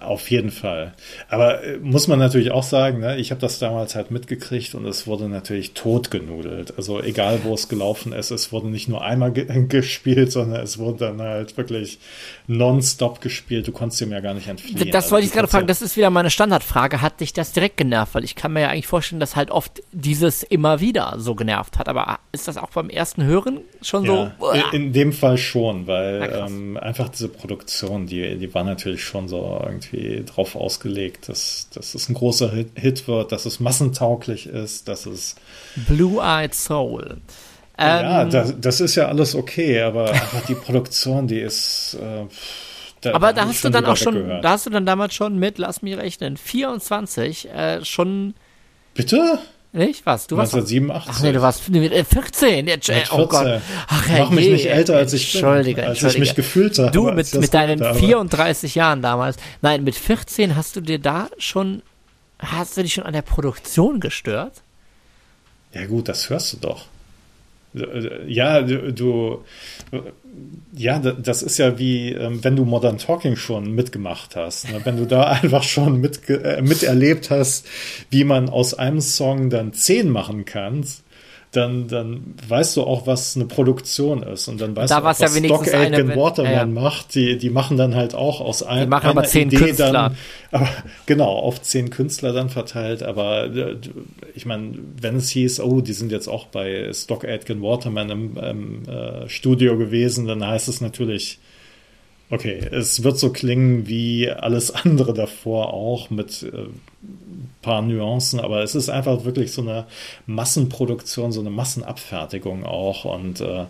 [0.00, 0.94] Auf jeden Fall.
[1.28, 4.84] Aber äh, muss man natürlich auch sagen, ne, ich habe das damals halt mitgekriegt und
[4.84, 6.74] es wurde natürlich totgenudelt.
[6.76, 10.78] Also egal, wo es gelaufen ist, es wurde nicht nur einmal ge gespielt, sondern es
[10.78, 12.00] wurde dann halt wirklich
[12.48, 13.68] nonstop gespielt.
[13.68, 14.90] Du konntest dem ja gar nicht entfliehen.
[14.90, 15.68] Das also wollte ich gerade fragen.
[15.68, 17.00] Das ist wieder meine Standardfrage.
[17.00, 18.16] Hat dich das direkt genervt?
[18.16, 21.78] Weil ich kann mir ja eigentlich vorstellen, dass halt oft dieses immer wieder so genervt
[21.78, 21.88] hat.
[21.88, 24.50] Aber ist das auch beim ersten Hören schon ja, so?
[24.50, 29.28] In, in, dem Fall schon, weil ähm, einfach diese Produktion, die, die war natürlich schon
[29.28, 34.88] so irgendwie drauf ausgelegt, dass, dass es ein großer Hit wird, dass es massentauglich ist,
[34.88, 35.36] dass es.
[35.88, 37.18] Blue-Eyed Soul.
[37.78, 41.96] ja, ähm, das, das, ist ja alles okay, aber einfach die Produktion, die ist.
[42.00, 42.26] Äh,
[43.00, 45.58] da, aber da hast du dann auch schon, da hast du dann damals schon mit,
[45.58, 48.34] lass mich rechnen, 24 äh, schon.
[48.94, 49.38] Bitte?
[49.74, 50.06] Nicht?
[50.06, 50.28] Was?
[50.28, 51.10] Du warst 1987.
[51.12, 52.68] Ach nee, du warst 14.
[52.68, 53.60] Jetzt, äh, oh Gott.
[53.88, 55.42] Ach, Mach mich nicht älter, als ich bin.
[55.42, 56.92] Entschuldige, als ich mich gefühlt habe.
[56.92, 59.36] Du mit, mit deinen hatte, 34 Jahren damals.
[59.62, 61.82] Nein, mit 14 hast du dir da schon,
[62.38, 64.62] hast du dich schon an der Produktion gestört?
[65.72, 66.86] Ja gut, das hörst du doch.
[68.26, 69.42] Ja, du,
[70.72, 74.70] ja, das ist ja wie, ähm, wenn du Modern Talking schon mitgemacht hast.
[74.70, 74.80] Ne?
[74.84, 77.66] Wenn du da einfach schon mit, äh, miterlebt hast,
[78.10, 80.84] wie man aus einem Song dann zehn machen kann,
[81.56, 84.48] dann, dann weißt du auch, was eine Produktion ist.
[84.48, 86.66] Und dann weißt da du auch, was ja Stock Aitken Waterman ja, ja.
[86.66, 87.14] macht.
[87.14, 89.92] Die, die machen dann halt auch aus einem Die machen aber zehn Idee Künstler.
[89.92, 90.16] Dann,
[90.50, 90.68] aber,
[91.06, 93.02] genau, auf zehn Künstler dann verteilt.
[93.02, 93.76] Aber äh,
[94.34, 98.36] ich meine, wenn es hieß, oh, die sind jetzt auch bei Stock Aitken Waterman im,
[98.36, 101.38] im äh, Studio gewesen, dann heißt es natürlich,
[102.30, 106.66] Okay, es wird so klingen wie alles andere davor auch mit äh,
[107.64, 109.86] paar Nuancen, aber es ist einfach wirklich so eine
[110.26, 113.66] Massenproduktion, so eine Massenabfertigung auch und äh,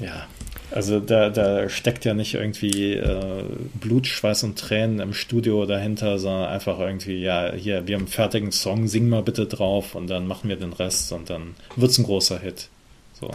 [0.00, 0.26] ja,
[0.70, 3.44] also da, da steckt ja nicht irgendwie äh,
[3.74, 8.08] Blut, Schweiß und Tränen im Studio dahinter, sondern einfach irgendwie, ja, hier, wir haben einen
[8.08, 11.90] fertigen Song, sing mal bitte drauf und dann machen wir den Rest und dann wird
[11.90, 12.68] es ein großer Hit.
[13.20, 13.30] So.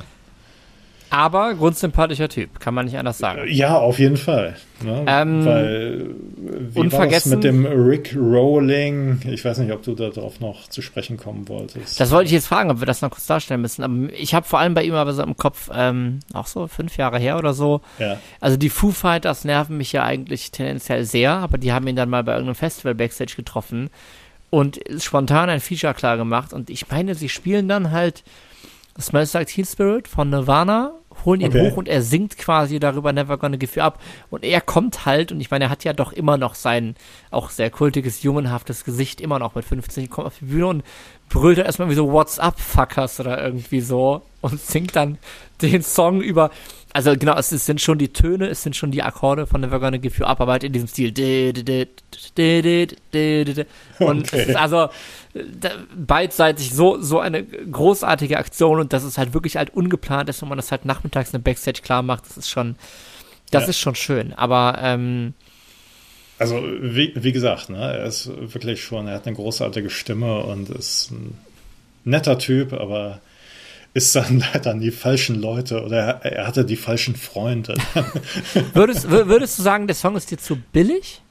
[1.09, 3.41] Aber grundsympathischer Typ, kann man nicht anders sagen.
[3.47, 4.55] Ja, auf jeden Fall.
[4.83, 5.05] Ne?
[5.07, 6.05] Ähm, Weil,
[6.73, 9.21] wie unvergessen, war das mit dem Rick Rolling?
[9.25, 11.99] Ich weiß nicht, ob du darauf noch zu sprechen kommen wolltest.
[11.99, 13.83] Das wollte ich jetzt fragen, ob wir das noch kurz darstellen müssen.
[13.83, 16.97] Aber ich habe vor allem bei ihm aber so im Kopf, ähm, auch so fünf
[16.97, 17.81] Jahre her oder so.
[17.99, 18.19] Ja.
[18.39, 22.09] Also die Foo Fighters nerven mich ja eigentlich tendenziell sehr, aber die haben ihn dann
[22.09, 23.89] mal bei irgendeinem Festival Backstage getroffen
[24.49, 26.53] und spontan ein Feature klar gemacht.
[26.53, 28.23] Und ich meine, sie spielen dann halt
[28.99, 30.93] Smells Like Teen Spirit von Nirvana,
[31.25, 31.69] holen ihn okay.
[31.69, 33.99] hoch und er singt quasi darüber Never Gonna Give You Up.
[34.29, 36.95] Und er kommt halt, und ich meine, er hat ja doch immer noch sein
[37.31, 40.83] auch sehr kultiges, jungenhaftes Gesicht, immer noch mit 15, kommt auf die Bühne und
[41.29, 44.21] brüllt er erstmal wie so What's up, Fuckers oder irgendwie so
[44.51, 45.17] und singt dann
[45.61, 46.51] den Song über.
[46.93, 49.97] Also genau, es sind schon die Töne, es sind schon die Akkorde von Never Gonna
[49.97, 51.09] Give You Up, aber halt in diesem Stil.
[53.99, 54.41] Und okay.
[54.41, 54.89] es ist also
[55.95, 60.49] beidseitig so, so eine großartige Aktion und dass es halt wirklich halt ungeplant ist, wenn
[60.49, 62.75] man das halt nachmittags in Backstage klar macht, das ist schon,
[63.51, 63.69] das ja.
[63.69, 64.33] ist schon schön.
[64.33, 65.33] Aber ähm,
[66.39, 70.69] also wie, wie gesagt, ne, er ist wirklich schon, er hat eine großartige Stimme und
[70.69, 71.37] ist ein
[72.03, 73.21] netter Typ, aber
[73.97, 77.75] ist dann leider an die falschen Leute oder er hatte die falschen Freunde.
[78.73, 81.21] würdest, würdest du sagen, der Song ist dir zu billig?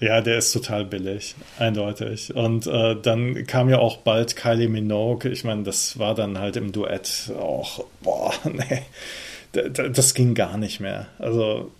[0.00, 2.34] Ja, der ist total billig, eindeutig.
[2.34, 5.30] Und äh, dann kam ja auch bald Kylie Minogue.
[5.30, 8.82] Ich meine, das war dann halt im Duett auch, boah, nee,
[9.52, 11.06] das ging gar nicht mehr.
[11.18, 11.70] Also,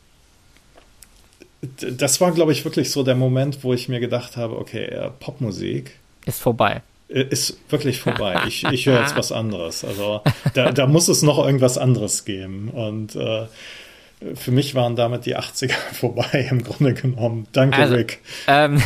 [1.79, 5.99] das war, glaube ich, wirklich so der Moment, wo ich mir gedacht habe, okay, Popmusik
[6.27, 6.83] ist vorbei.
[7.09, 8.41] Ist wirklich vorbei.
[8.47, 9.85] Ich, ich höre jetzt was anderes.
[9.85, 10.23] Also
[10.55, 12.71] da, da muss es noch irgendwas anderes geben.
[12.71, 13.47] Und äh,
[14.35, 17.47] für mich waren damit die 80er vorbei, im Grunde genommen.
[17.53, 18.21] Danke, also, Rick.
[18.47, 18.83] Ähm,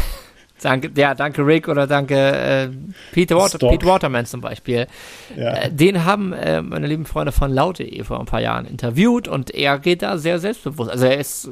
[0.61, 2.69] danke, ja, danke, Rick oder danke äh,
[3.13, 4.89] Peter, Water, Pete Waterman zum Beispiel.
[5.37, 5.55] Ja.
[5.55, 9.55] Äh, den haben äh, meine lieben Freunde von Laute.de vor ein paar Jahren interviewt und
[9.55, 10.91] er geht da sehr selbstbewusst.
[10.91, 11.49] Also er ist.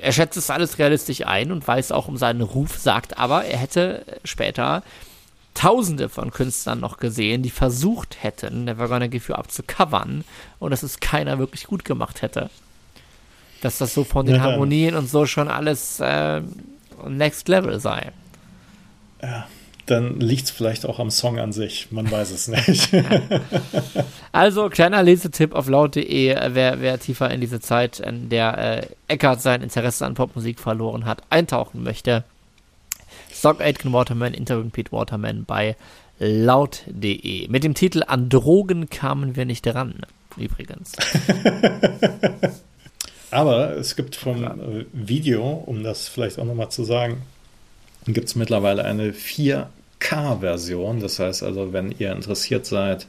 [0.00, 3.58] Er schätzt es alles realistisch ein und weiß auch um seinen Ruf, sagt aber, er
[3.58, 4.82] hätte später
[5.54, 10.22] Tausende von Künstlern noch gesehen, die versucht hätten, Never Gonna Give You Up zu covern
[10.60, 12.48] und dass es keiner wirklich gut gemacht hätte.
[13.60, 16.42] Dass das so von den ja, Harmonien und so schon alles äh,
[17.08, 18.12] Next Level sei.
[19.20, 19.48] Ja,
[19.90, 21.88] dann liegt es vielleicht auch am Song an sich.
[21.90, 22.90] Man weiß es nicht.
[24.32, 29.40] also, kleiner Lesetipp auf laut.de, wer, wer tiefer in diese Zeit, in der äh, Eckart
[29.40, 32.24] sein Interesse an Popmusik verloren hat, eintauchen möchte
[33.32, 35.76] Stock Aitken Waterman, interviewt Pete Waterman bei
[36.18, 37.48] laut.de.
[37.48, 39.94] Mit dem Titel An Drogen kamen wir nicht ran,
[40.36, 40.92] übrigens.
[43.30, 47.22] Aber es gibt vom äh, Video, um das vielleicht auch nochmal zu sagen,
[48.06, 49.12] gibt es mittlerweile eine
[50.00, 51.00] 4K-Version.
[51.00, 53.06] Das heißt also, wenn ihr interessiert seid,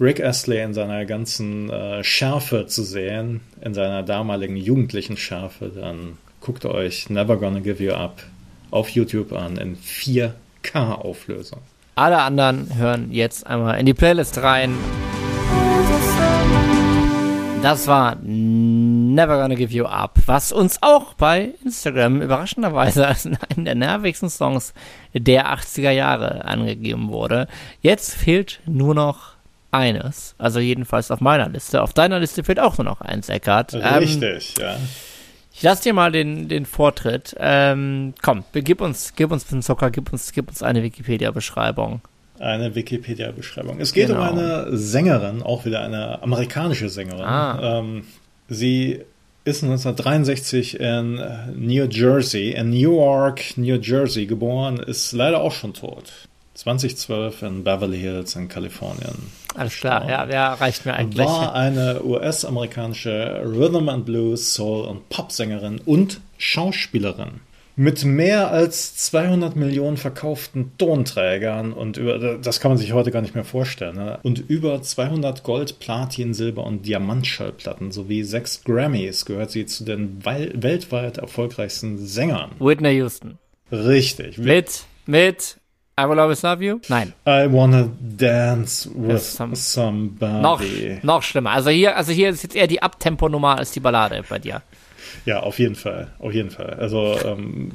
[0.00, 6.18] Rick Astley in seiner ganzen äh, Schärfe zu sehen, in seiner damaligen jugendlichen Schärfe, dann
[6.40, 8.22] guckt euch Never Gonna Give You Up
[8.70, 11.60] auf YouTube an in 4K-Auflösung.
[11.94, 14.74] Alle anderen hören jetzt einmal in die Playlist rein.
[17.62, 23.64] Das war Never Gonna Give You Up, was uns auch bei Instagram überraschenderweise als einen
[23.64, 24.72] der nervigsten Songs
[25.12, 27.48] der 80er Jahre angegeben wurde.
[27.80, 29.32] Jetzt fehlt nur noch
[29.72, 31.82] eines, also jedenfalls auf meiner Liste.
[31.82, 33.74] Auf deiner Liste fehlt auch nur noch eins, Eckart.
[33.74, 34.76] Richtig, ähm, ja.
[35.52, 37.34] Ich lasse dir mal den, den Vortritt.
[37.40, 42.02] Ähm, komm, gib uns, gib uns bisschen Zucker, gib uns, gib uns eine Wikipedia-Beschreibung.
[42.38, 43.80] Eine Wikipedia-Beschreibung.
[43.80, 44.20] Es geht genau.
[44.20, 47.24] um eine Sängerin, auch wieder eine amerikanische Sängerin.
[47.24, 47.78] Ah.
[47.78, 48.04] Ähm,
[48.48, 49.00] sie
[49.44, 51.20] ist 1963 in
[51.54, 56.12] New Jersey, in Newark, New Jersey geboren, ist leider auch schon tot.
[56.54, 59.30] 2012 in Beverly Hills in Kalifornien.
[59.54, 61.26] Alles klar, ja, ja, reicht mir eigentlich.
[61.26, 67.40] War eine US-amerikanische Rhythm and Blues, Soul und Popsängerin und Schauspielerin.
[67.78, 73.20] Mit mehr als 200 Millionen verkauften Tonträgern und über, das kann man sich heute gar
[73.20, 74.18] nicht mehr vorstellen, ne?
[74.22, 80.24] und über 200 Gold, Platin, Silber und Diamantschallplatten sowie sechs Grammys gehört sie zu den
[80.24, 82.52] weltweit erfolgreichsten Sängern.
[82.58, 83.36] Whitney Houston.
[83.70, 84.38] Richtig.
[84.38, 85.58] Mit, mit
[85.98, 86.78] I Will Always Love You?
[86.88, 87.14] Nein.
[87.26, 90.40] I Wanna Dance with some, Somebody.
[90.42, 90.62] Noch,
[91.02, 91.52] noch schlimmer.
[91.52, 94.62] Also hier, also hier ist jetzt eher die Abtempo-Nummer als die Ballade bei dir.
[95.24, 96.08] Ja, auf jeden Fall.
[96.18, 96.74] Auf jeden Fall.
[96.74, 97.72] Also, ähm,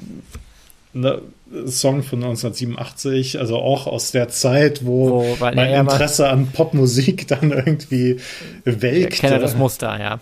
[0.93, 1.21] ne,
[1.65, 7.51] Song von 1987, also auch aus der Zeit, wo, wo mein Interesse an Popmusik dann
[7.51, 8.17] irgendwie
[8.63, 9.13] welkte.
[9.13, 10.19] Ich kenne das Muster, ja.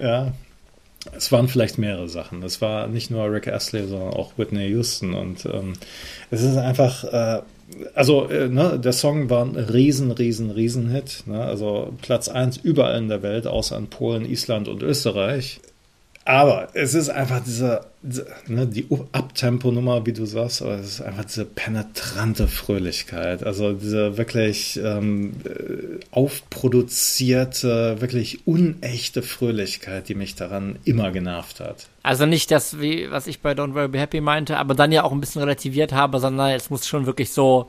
[0.00, 0.32] Ja,
[1.16, 2.42] es waren vielleicht mehrere Sachen.
[2.42, 5.14] Es war nicht nur Rick Astley, sondern auch Whitney Houston.
[5.14, 5.74] Und ähm,
[6.30, 7.42] es ist einfach, äh,
[7.94, 11.24] also äh, ne, der Song war ein riesen, riesen, riesen Hit.
[11.26, 11.42] Ne?
[11.42, 15.60] Also Platz 1 überall in der Welt, außer in Polen, Island und Österreich.
[16.24, 17.80] Aber es ist einfach diese,
[18.46, 23.44] ne, die Abtempo-Nummer, wie du sagst, aber es ist einfach diese penetrante Fröhlichkeit.
[23.44, 31.88] Also diese wirklich ähm, äh, aufproduzierte, wirklich unechte Fröhlichkeit, die mich daran immer genervt hat.
[32.04, 35.02] Also nicht das, wie, was ich bei Don't Worry Be Happy meinte, aber dann ja
[35.02, 37.68] auch ein bisschen relativiert habe, sondern es muss schon wirklich so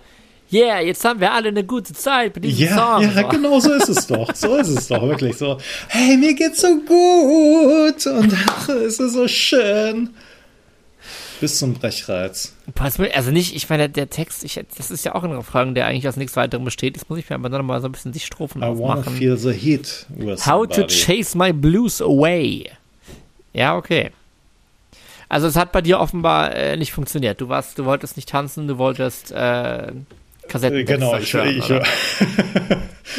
[0.54, 3.04] yeah, jetzt haben wir alle eine gute Zeit mit diesem ja, Song.
[3.04, 3.28] Ja, so.
[3.30, 4.34] genau so ist es doch.
[4.36, 5.58] So ist es doch wirklich so.
[5.88, 10.10] Hey, mir geht's so gut und ach, es ist so schön.
[11.42, 12.54] Bis zum Brechreiz.
[13.14, 16.08] Also nicht, ich meine, der Text, ich, das ist ja auch ein Refrain, der eigentlich
[16.08, 16.96] aus nichts weiterem besteht.
[16.96, 19.06] Jetzt muss ich mir aber noch mal so ein bisschen die Strophen I aufmachen.
[19.06, 20.06] Wanna feel the heat
[20.46, 22.70] How to chase my blues away.
[23.52, 24.12] Ja, okay.
[25.28, 27.42] Also es hat bei dir offenbar äh, nicht funktioniert.
[27.42, 29.92] Du warst, du wolltest nicht tanzen, du wolltest äh,
[30.48, 30.86] Kassetten.
[30.86, 31.72] Genau, ich, ich,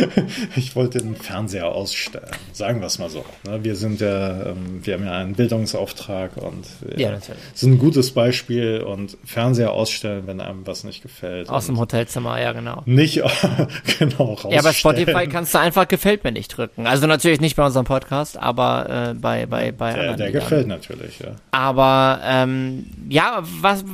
[0.56, 3.24] ich wollte den Fernseher ausstellen, sagen wir es mal so.
[3.44, 3.62] Ne?
[3.62, 6.66] Wir sind ja, ähm, wir haben ja einen Bildungsauftrag und
[6.96, 7.16] ja,
[7.54, 11.48] sind ein gutes Beispiel und Fernseher ausstellen, wenn einem was nicht gefällt.
[11.48, 12.82] Aus dem Hotelzimmer, ja genau.
[12.86, 13.22] Nicht
[13.98, 14.54] genau rausstellen.
[14.54, 16.86] Ja, bei Spotify kannst du einfach gefällt mir nicht drücken.
[16.86, 20.18] Also natürlich nicht bei unserem Podcast, aber äh, bei bei bei der, anderen.
[20.18, 21.36] Der gefällt natürlich, ja.
[21.50, 23.84] Aber ähm, ja, was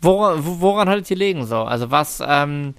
[0.00, 1.58] woran, woran haltet ihr legen so?
[1.58, 2.74] Also was ähm,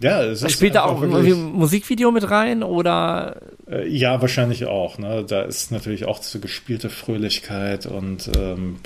[0.00, 3.36] ja, es ist Spielt da auch irgendwie ein Musikvideo mit rein oder?
[3.70, 4.98] Äh, ja, wahrscheinlich auch.
[4.98, 5.24] Ne?
[5.26, 8.80] Da ist natürlich auch so gespielte Fröhlichkeit und ähm,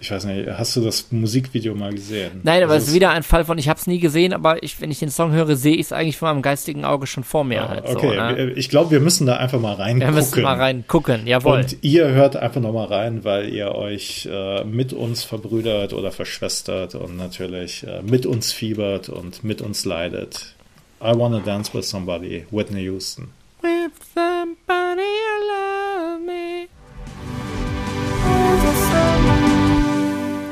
[0.00, 2.40] ich weiß nicht, hast du das Musikvideo mal gesehen?
[2.42, 4.80] Nein, aber es ist wieder ein Fall von, ich habe es nie gesehen, aber ich,
[4.80, 7.44] wenn ich den Song höre, sehe ich es eigentlich von meinem geistigen Auge schon vor
[7.44, 7.64] mir.
[7.64, 8.52] Ah, halt okay, so, ne?
[8.52, 10.14] ich glaube, wir müssen da einfach mal reingucken.
[10.14, 11.58] Wir müssen mal reingucken, jawohl.
[11.58, 16.12] Und ihr hört einfach noch mal rein, weil ihr euch äh, mit uns verbrüdert oder
[16.12, 20.54] verschwestert und natürlich äh, mit uns fiebert und mit uns leidet.
[21.02, 23.28] I Wanna Dance With Somebody, Whitney Houston.
[23.62, 25.69] With somebody you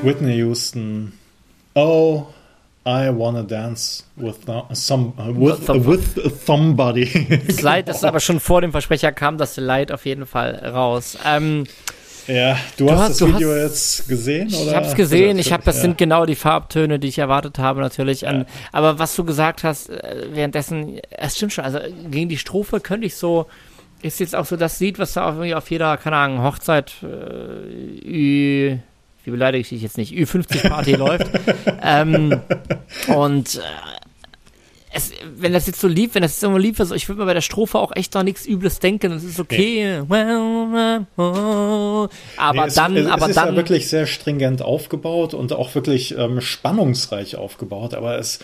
[0.03, 1.13] Whitney Houston.
[1.75, 2.29] Oh,
[2.87, 7.07] I wanna dance with some with, with somebody.
[7.47, 11.19] Das Light ist aber schon vor dem Versprecher kam das Light auf jeden Fall raus.
[11.27, 11.65] Ähm,
[12.29, 14.71] ja, du, du hast, hast, das Video hast, jetzt gesehen, oder?
[14.71, 15.39] Ich habe es gesehen.
[15.39, 15.83] Ich habe, das ja.
[15.83, 18.21] sind genau die Farbtöne, die ich erwartet habe, natürlich.
[18.21, 18.45] Ja.
[18.71, 21.65] aber was du gesagt hast, äh, währenddessen, es stimmt schon.
[21.65, 21.81] Also
[22.11, 23.47] gegen die Strophe könnte ich so,
[24.03, 28.79] ist jetzt auch so das Lied, was da auf, auf jeder, keine Ahnung, Hochzeit äh,
[29.29, 31.27] wie beleidige ich dich jetzt nicht, Ü50-Party läuft.
[31.83, 32.41] Ähm,
[33.15, 33.61] und äh,
[34.91, 37.27] es, wenn das jetzt so lieb, wenn das jetzt irgendwo lieb ist, ich würde mir
[37.27, 39.13] bei der Strophe auch echt noch nichts Übles denken.
[39.13, 40.03] Es ist okay.
[40.09, 41.01] Nee.
[41.17, 42.09] Aber
[42.53, 43.49] nee, es, dann, es, aber es ist dann.
[43.51, 47.93] Ja wirklich sehr stringent aufgebaut und auch wirklich ähm, spannungsreich aufgebaut.
[47.93, 48.39] Aber es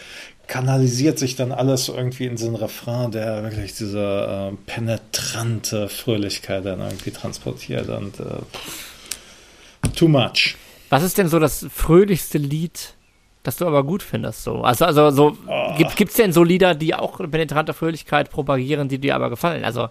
[0.47, 6.67] kanalisiert sich dann alles irgendwie in so einen Refrain, der wirklich diese äh, penetrante Fröhlichkeit
[6.67, 10.57] dann irgendwie transportiert und äh, too much.
[10.95, 12.95] Was ist denn so das fröhlichste Lied,
[13.43, 14.45] das du aber gut findest?
[14.45, 14.61] So?
[14.63, 15.75] Also, also so, oh.
[15.77, 19.65] gibt es denn so Lieder, die auch penetrante Fröhlichkeit propagieren, die dir aber gefallen?
[19.65, 19.89] Also.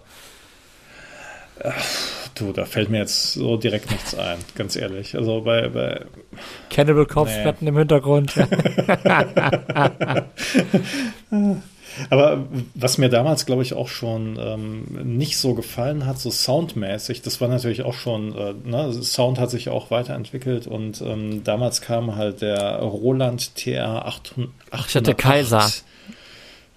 [1.62, 1.84] Ach,
[2.34, 5.14] du, da fällt mir jetzt so direkt nichts ein, ganz ehrlich.
[5.14, 5.68] Also bei.
[5.68, 6.06] bei
[6.70, 7.68] Cannibal Kopfplatten nee.
[7.68, 8.32] im Hintergrund.
[12.10, 17.22] Aber was mir damals, glaube ich, auch schon ähm, nicht so gefallen hat, so soundmäßig,
[17.22, 21.80] das war natürlich auch schon, äh, ne, Sound hat sich auch weiterentwickelt und ähm, damals
[21.80, 24.50] kam halt der Roland TR 800.
[24.88, 25.70] Ich hatte Kaiser.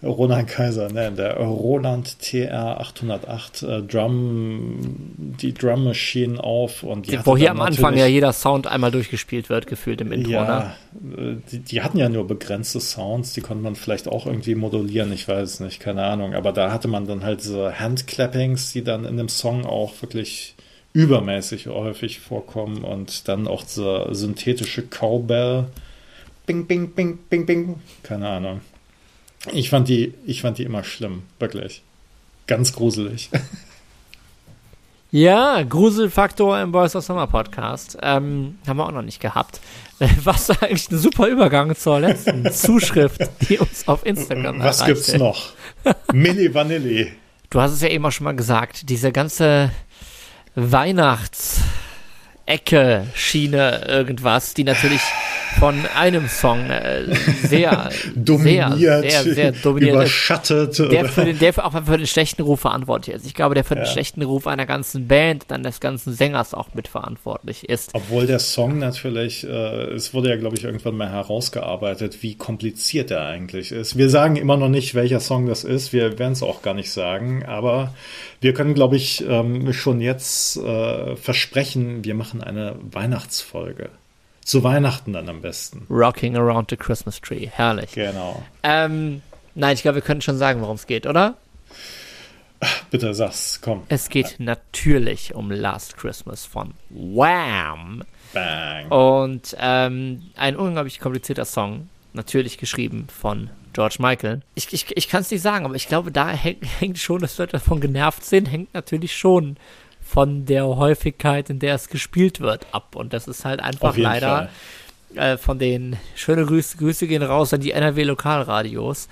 [0.03, 4.77] Roland Kaiser, ne, der Roland TR 808 äh, Drum,
[5.17, 9.49] die Drum Machine auf und die Wo hier am Anfang ja jeder Sound einmal durchgespielt
[9.49, 11.17] wird, gefühlt im Intro, ja, ne?
[11.17, 15.11] Äh, die, die, hatten ja nur begrenzte Sounds, die konnte man vielleicht auch irgendwie modulieren,
[15.11, 18.83] ich weiß es nicht, keine Ahnung, aber da hatte man dann halt diese Handclappings, die
[18.83, 20.55] dann in dem Song auch wirklich
[20.93, 25.65] übermäßig häufig vorkommen und dann auch diese synthetische Cowbell.
[26.45, 27.75] Bing, bing, bing, bing, bing.
[28.03, 28.61] Keine Ahnung.
[29.53, 31.81] Ich fand die, ich fand die immer schlimm, wirklich.
[32.47, 33.29] Ganz gruselig.
[35.09, 37.97] Ja, Gruselfaktor im Boys of Summer Podcast.
[38.01, 39.61] Ähm, haben wir auch noch nicht gehabt.
[40.23, 44.93] Was eigentlich ein super Übergang zur letzten Zuschrift, die uns auf Instagram Was erreichte.
[44.95, 45.53] gibt's noch?
[46.11, 47.13] Milli Vanilli.
[47.49, 49.71] Du hast es ja eben auch schon mal gesagt, diese ganze
[50.55, 51.61] Weihnachts-
[52.45, 55.01] Ecke, Schiene, irgendwas, die natürlich
[55.59, 60.77] von einem Song äh, sehr dominiert, sehr, sehr, sehr dominiert überschattet.
[60.91, 63.25] Der, für den, der für, auch für den schlechten Ruf verantwortlich ist.
[63.25, 63.81] Ich glaube, der für ja.
[63.81, 67.89] den schlechten Ruf einer ganzen Band, dann des ganzen Sängers auch mitverantwortlich ist.
[67.93, 73.09] Obwohl der Song natürlich, äh, es wurde ja, glaube ich, irgendwann mal herausgearbeitet, wie kompliziert
[73.09, 73.97] er eigentlich ist.
[73.97, 75.91] Wir sagen immer noch nicht, welcher Song das ist.
[75.91, 77.93] Wir werden es auch gar nicht sagen, aber
[78.41, 83.89] wir können, glaube ich, ähm, schon jetzt äh, versprechen, wir machen eine Weihnachtsfolge.
[84.47, 85.85] Zu Weihnachten dann am besten.
[85.89, 87.47] Rocking Around the Christmas Tree.
[87.47, 87.91] Herrlich.
[87.91, 88.41] Genau.
[88.63, 89.21] Ähm,
[89.55, 91.35] nein, ich glaube, wir können schon sagen, worum es geht, oder?
[92.89, 93.83] Bitte sag's, komm.
[93.89, 98.05] Es geht natürlich um Last Christmas von Wham!
[98.31, 98.87] Bang.
[98.89, 104.43] Und ähm, ein unglaublich komplizierter Song, natürlich geschrieben von George Michael.
[104.55, 107.37] Ich, ich, ich kann es nicht sagen, aber ich glaube, da hängt, hängt schon, dass
[107.37, 109.57] Leute davon genervt sind, hängt natürlich schon
[110.07, 112.95] von der Häufigkeit, in der es gespielt wird, ab.
[112.95, 114.49] Und das ist halt einfach leider
[115.15, 119.09] äh, von den schöne Grüße, Grüße gehen raus an die NRW-Lokalradios,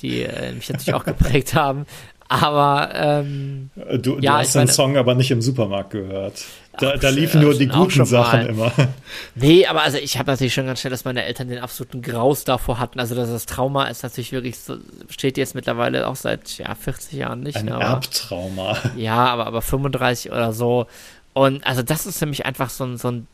[0.00, 1.86] die äh, mich natürlich auch geprägt haben.
[2.32, 6.44] Aber ähm, du, du ja, hast den meine, Song aber nicht im Supermarkt gehört.
[6.78, 8.72] Da, da liefen nur die guten Sachen immer.
[9.34, 12.44] Nee, aber also ich habe natürlich schon ganz schnell, dass meine Eltern den absoluten Graus
[12.44, 13.00] davor hatten.
[13.00, 14.76] Also dass das Trauma ist natürlich wirklich so,
[15.08, 17.56] steht jetzt mittlerweile auch seit ja, 40 Jahren nicht.
[17.56, 18.78] Ein aber, Erbtrauma.
[18.96, 20.86] Ja, aber, aber 35 oder so.
[21.32, 23.26] Und also das ist für mich einfach so ein, so ein,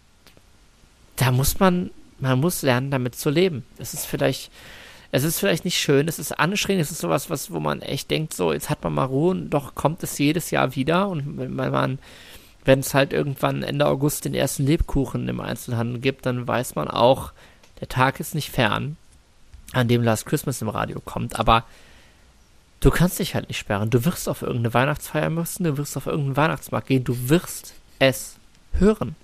[1.17, 3.67] da muss man, man muss lernen, damit zu leben.
[3.79, 4.51] Es ist vielleicht,
[5.17, 8.11] es ist vielleicht nicht schön, es ist anstrengend, es ist sowas, was, wo man echt
[8.11, 11.39] denkt, so, jetzt hat man mal Ruhe und doch kommt es jedes Jahr wieder und
[11.39, 11.99] wenn man,
[12.67, 16.89] wenn es halt irgendwann Ende August den ersten Lebkuchen im Einzelhandel gibt, dann weiß man
[16.89, 17.33] auch,
[17.81, 18.99] der Tag ist nicht fern,
[19.73, 21.65] an dem Last Christmas im Radio kommt, aber
[22.81, 23.89] du kannst dich halt nicht sperren.
[23.89, 28.37] Du wirst auf irgendeine Weihnachtsfeier müssen, du wirst auf irgendeinen Weihnachtsmarkt gehen, du wirst es
[28.73, 29.17] hören.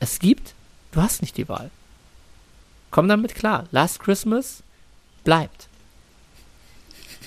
[0.00, 0.54] Es gibt,
[0.90, 1.70] du hast nicht die Wahl.
[2.90, 3.66] Komm damit klar.
[3.70, 4.64] Last Christmas
[5.24, 5.68] bleibt.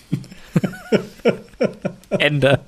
[2.10, 2.60] Ende.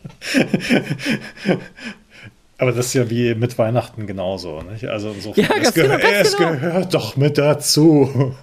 [2.58, 4.86] Aber das ist ja wie mit Weihnachten genauso, nicht?
[4.86, 6.52] Also insofern, ja, es, genau, es genau.
[6.52, 8.36] gehört doch mit dazu.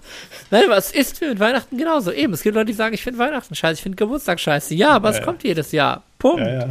[0.51, 2.12] Nein, aber es ist mit Weihnachten genauso.
[2.12, 4.74] Eben, es gibt Leute, die sagen, ich finde Weihnachten scheiße, ich finde Geburtstag scheiße.
[4.74, 5.24] Ja, aber ja, es ja.
[5.24, 6.03] kommt jedes Jahr.
[6.18, 6.41] Punkt.
[6.41, 6.68] Ja, ja.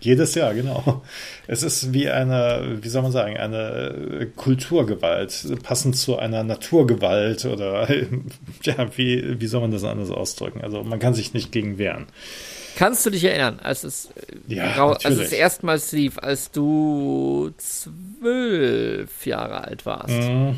[0.00, 1.02] Jedes Jahr, genau.
[1.46, 7.86] Es ist wie eine, wie soll man sagen, eine Kulturgewalt, passend zu einer Naturgewalt oder
[8.62, 10.62] ja, wie, wie soll man das anders ausdrücken?
[10.62, 12.06] Also man kann sich nicht gegen wehren.
[12.76, 14.08] Kannst du dich erinnern, als es,
[14.48, 20.08] ja, als es erstmals lief, als du zwölf Jahre alt warst?
[20.08, 20.56] Mhm.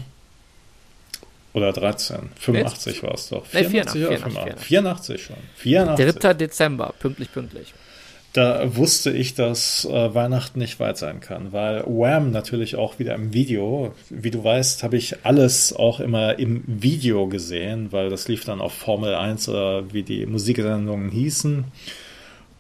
[1.53, 2.31] Oder 13.
[2.39, 3.45] 85 war es doch.
[3.47, 5.37] 84, nee, 84, 84, 84 schon.
[5.57, 6.15] 84.
[6.15, 6.35] 3.
[6.35, 7.75] Dezember, pünktlich, pünktlich
[8.33, 13.15] da wusste ich, dass äh, Weihnachten nicht weit sein kann, weil Wham natürlich auch wieder
[13.15, 18.29] im Video, wie du weißt, habe ich alles auch immer im Video gesehen, weil das
[18.29, 21.65] lief dann auf Formel 1 oder wie die Musiksendungen hießen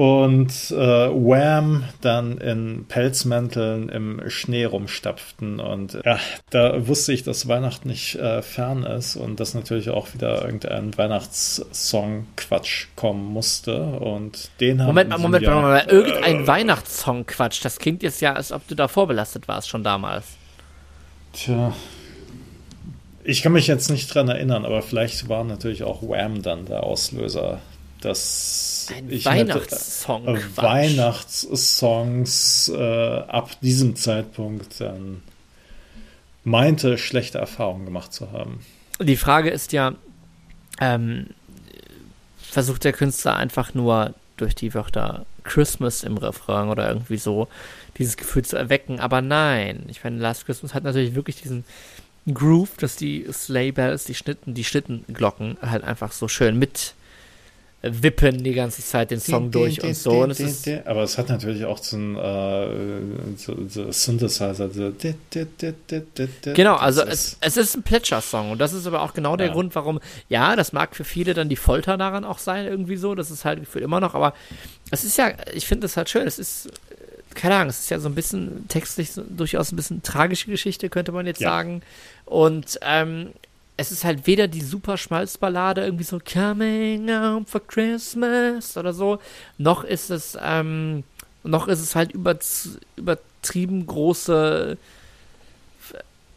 [0.02, 5.60] und äh, Wham dann in Pelzmänteln im Schnee rumstapften.
[5.60, 6.18] Und ja,
[6.50, 10.98] da wusste ich, dass Weihnachten nicht äh, fern ist und dass natürlich auch wieder irgendein
[10.98, 13.80] Weihnachtssong-Quatsch kommen musste.
[13.80, 15.94] Und den haben Moment mal, Moment mal, Moment mal.
[15.94, 17.64] Irgendein äh, Weihnachtssong-Quatsch.
[17.64, 20.26] Das klingt jetzt ja, als ob du da vorbelastet warst schon damals.
[21.32, 21.76] Tja.
[23.22, 26.82] Ich kann mich jetzt nicht dran erinnern, aber vielleicht war natürlich auch Wham dann der
[26.82, 27.60] Auslöser
[28.04, 35.22] dass Ein ich Weihnachtssong äh, Weihnachtssongs äh, ab diesem Zeitpunkt dann
[36.44, 38.64] meinte, schlechte Erfahrungen gemacht zu haben.
[39.00, 39.94] Die Frage ist ja,
[40.80, 41.28] ähm,
[42.38, 47.48] versucht der Künstler einfach nur durch die Wörter Christmas im Refrain oder irgendwie so
[47.98, 51.64] dieses Gefühl zu erwecken, aber nein, ich meine, Last Christmas hat natürlich wirklich diesen
[52.32, 56.94] Groove, dass die Sleigh Bells, die Schnitten, die Schnittenglocken halt einfach so schön mit
[57.82, 60.22] wippen die ganze Zeit den Song durch und so.
[60.22, 64.70] Und es ist aber es hat natürlich auch so ein äh, so, so Synthesizer.
[64.70, 64.92] So
[66.54, 69.52] genau, also es, es ist ein Plätscher-Song und das ist aber auch genau der ja.
[69.52, 73.16] Grund, warum, ja, das mag für viele dann die Folter daran auch sein, irgendwie so.
[73.16, 74.32] Das ist halt gefühlt immer noch, aber
[74.92, 76.26] es ist ja, ich finde es halt schön.
[76.28, 76.70] Es ist,
[77.34, 81.10] keine Ahnung, es ist ja so ein bisschen textlich durchaus ein bisschen tragische Geschichte, könnte
[81.10, 81.50] man jetzt ja.
[81.50, 81.82] sagen.
[82.26, 83.30] Und ähm,
[83.76, 89.18] es ist halt weder die super Schmalzballade, irgendwie so Coming Home for Christmas oder so,
[89.58, 91.04] noch ist es, ähm,
[91.42, 92.38] noch ist es halt über,
[92.96, 94.76] übertrieben große,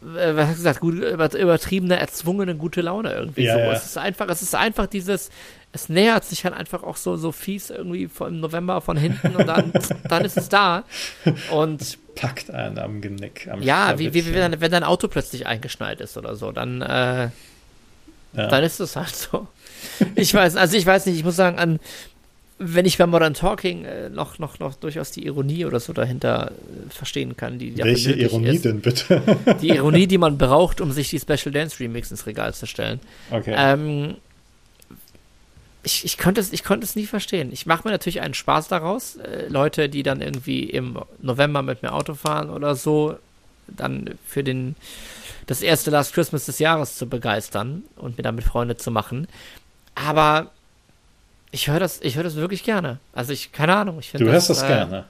[0.00, 3.58] was hast du gesagt, gut, übertriebene, erzwungene gute Laune irgendwie ja, so.
[3.58, 3.72] Ja.
[3.72, 5.30] Es ist einfach, es ist einfach dieses,
[5.72, 9.46] es nähert sich halt einfach auch so, so fies irgendwie im November von hinten und
[9.46, 9.72] dann,
[10.08, 10.84] dann ist es da.
[11.50, 13.48] Und packt einen am Genick.
[13.50, 16.86] Am ja, wie, wie, wenn, wenn dein Auto plötzlich eingeschneit ist oder so, dann, äh,
[16.86, 17.30] ja.
[18.32, 19.48] dann ist es halt so.
[20.14, 21.78] Ich weiß, also ich weiß nicht, ich muss sagen, an,
[22.58, 26.52] wenn ich bei Modern Talking äh, noch, noch, noch durchaus die Ironie oder so dahinter
[26.52, 29.20] äh, verstehen kann, die Welche Ironie ist, denn bitte?
[29.60, 33.00] die Ironie, die man braucht, um sich die Special Dance Remix ins Regal zu stellen.
[33.30, 33.54] Okay.
[33.56, 34.16] Ähm,
[35.82, 37.50] ich, ich, konnte es, ich konnte es nie verstehen.
[37.52, 39.16] Ich mache mir natürlich einen Spaß daraus.
[39.16, 43.16] Äh, Leute, die dann irgendwie im November mit mir Auto fahren oder so,
[43.68, 44.76] dann für den,
[45.46, 49.28] das erste Last Christmas des Jahres zu begeistern und mir damit Freunde zu machen.
[49.94, 50.52] Aber
[51.56, 52.98] ich höre das, ich höre das wirklich gerne.
[53.14, 53.96] Also ich, keine Ahnung.
[53.98, 55.06] Ich du hörst das, das äh, gerne.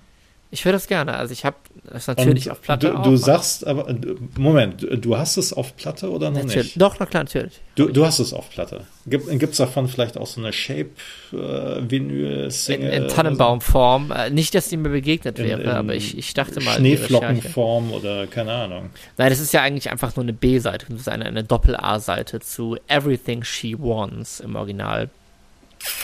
[0.53, 1.14] Ich höre das gerne.
[1.14, 1.57] Also ich habe
[1.92, 2.92] das natürlich Und auf Platte.
[2.92, 3.92] Du, du sagst aber,
[4.38, 6.66] Moment, du hast es auf Platte oder noch natürlich.
[6.66, 6.80] nicht?
[6.80, 7.61] Doch, na klar, natürlich.
[7.74, 8.82] Du, du hast es auf Platte.
[9.07, 12.90] Gibt es davon vielleicht auch so eine Shape-Vinyl-Single?
[12.90, 14.12] Äh, in, in Tannenbaumform.
[14.12, 16.76] Äh, nicht, dass die mir begegnet wäre, in, in aber ich, ich dachte mal.
[16.76, 18.90] Schneeflockenform oder keine Ahnung.
[19.16, 20.86] Nein, das ist ja eigentlich einfach nur eine B-Seite.
[20.90, 25.11] Das ist eine, eine Doppel-A-Seite zu Everything She Wants im Original.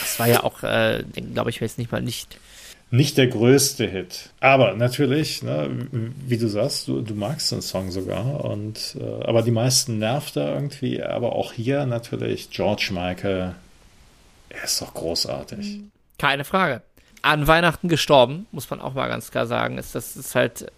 [0.01, 1.03] Das war ja auch, äh,
[1.33, 2.37] glaube ich, jetzt nicht mal nicht
[2.93, 4.29] nicht der größte Hit.
[4.39, 5.87] Aber natürlich, ne,
[6.27, 8.45] wie du sagst, du, du magst den Song sogar.
[8.45, 11.01] Und, äh, aber die meisten nervt er irgendwie.
[11.01, 13.55] Aber auch hier natürlich George Michael.
[14.49, 15.79] Er ist doch großartig.
[16.19, 16.83] Keine Frage.
[17.23, 19.79] An Weihnachten gestorben, muss man auch mal ganz klar sagen.
[19.79, 20.71] Ist, das ist halt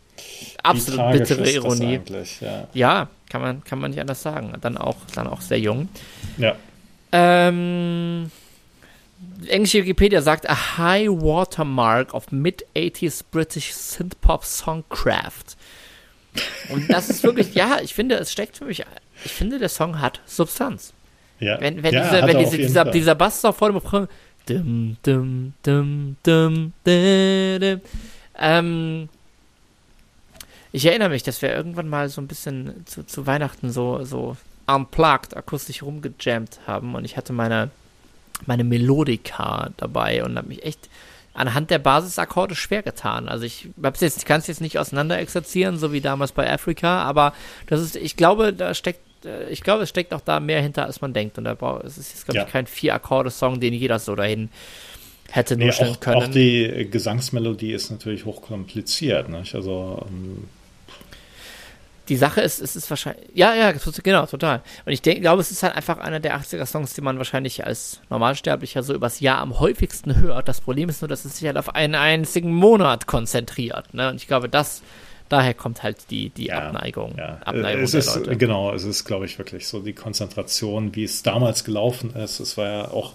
[0.63, 1.99] absolut bittere Ironie.
[2.39, 2.69] Ja.
[2.73, 4.53] ja, kann, man, kann man nicht anders sagen.
[4.61, 5.89] Dann auch, dann auch sehr jung.
[6.37, 6.55] Ja.
[7.11, 8.31] Ähm
[9.47, 15.57] englische Wikipedia sagt a high watermark of mid-80s British Synthpop Songcraft.
[16.69, 18.83] Und das ist wirklich, ja, ich finde, es steckt für mich,
[19.23, 20.93] ich finde, der Song hat Substanz.
[21.39, 24.07] Ja, wenn, wenn, ja, diese, wenn diese, dieser, dieser Bass da vor dem Refrain,
[24.47, 27.81] dum, dum, dum, dum, dum,
[28.37, 29.09] ähm,
[30.71, 34.35] ich erinnere mich, dass wir irgendwann mal so ein bisschen zu, zu Weihnachten so, so
[34.67, 37.69] unplugged akustisch rumgejammt haben und ich hatte meine
[38.45, 40.89] meine Melodika dabei und habe mich echt
[41.33, 43.27] anhand der Basisakkorde schwer getan.
[43.27, 43.67] Also ich
[43.99, 47.33] jetzt, kann es jetzt nicht auseinander exerzieren, so wie damals bei Africa, aber
[47.67, 50.85] das ist, ich glaube, da steckt, äh, ich glaube, es steckt auch da mehr hinter,
[50.85, 51.37] als man denkt.
[51.37, 52.45] Und da braucht, es ist jetzt, glaube ja.
[52.45, 54.49] ich, kein Vier-Akkorde-Song, den jeder so dahin
[55.29, 56.15] hätte nee, nuscheln auch, können.
[56.15, 59.27] Auch die Gesangsmelodie ist natürlich hochkompliziert.
[59.29, 59.55] Nicht?
[59.55, 60.45] Also ähm,
[62.09, 64.61] die Sache ist, es ist wahrscheinlich, ja, ja, genau, total.
[64.85, 68.01] Und ich denke, glaube, es ist halt einfach einer der 80er-Songs, die man wahrscheinlich als
[68.09, 70.47] Normalsterblicher so übers Jahr am häufigsten hört.
[70.47, 73.93] Das Problem ist nur, dass es sich halt auf einen einzigen Monat konzentriert.
[73.93, 74.09] Ne?
[74.09, 74.83] Und ich glaube, das,
[75.29, 77.15] daher kommt halt die, die ja, Abneigung.
[77.17, 77.39] Ja.
[77.43, 78.37] Abneigung es ist, Leute.
[78.37, 82.39] Genau, es ist, glaube ich, wirklich so die Konzentration, wie es damals gelaufen ist.
[82.39, 83.13] Es war ja auch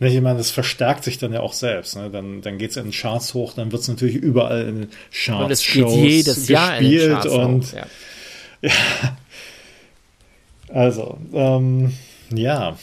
[0.00, 1.96] ich meine, das verstärkt sich dann ja auch selbst.
[1.96, 2.10] Ne?
[2.10, 4.90] Dann, dann geht es in den Charts hoch, dann wird es natürlich überall in den
[5.10, 7.86] Charts und es geht jedes gespielt Jahr in Charts und ja.
[10.68, 11.92] Also, ähm,
[12.30, 12.76] ja.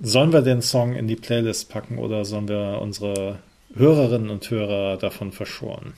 [0.00, 3.38] Sollen wir den Song in die Playlist packen oder sollen wir unsere
[3.74, 5.92] Hörerinnen und Hörer davon verschonen?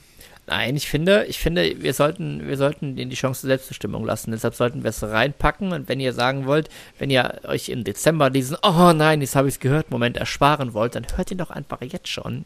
[0.47, 4.33] Nein, ich finde, ich finde, wir sollten, wir sollten ihnen die Chance Selbstbestimmung lassen.
[4.33, 5.73] Deshalb sollten wir es reinpacken.
[5.73, 9.49] Und wenn ihr sagen wollt, wenn ihr euch im Dezember diesen, oh nein, jetzt habe
[9.49, 12.45] ich es gehört, Moment ersparen wollt, dann hört ihn doch einfach jetzt schon.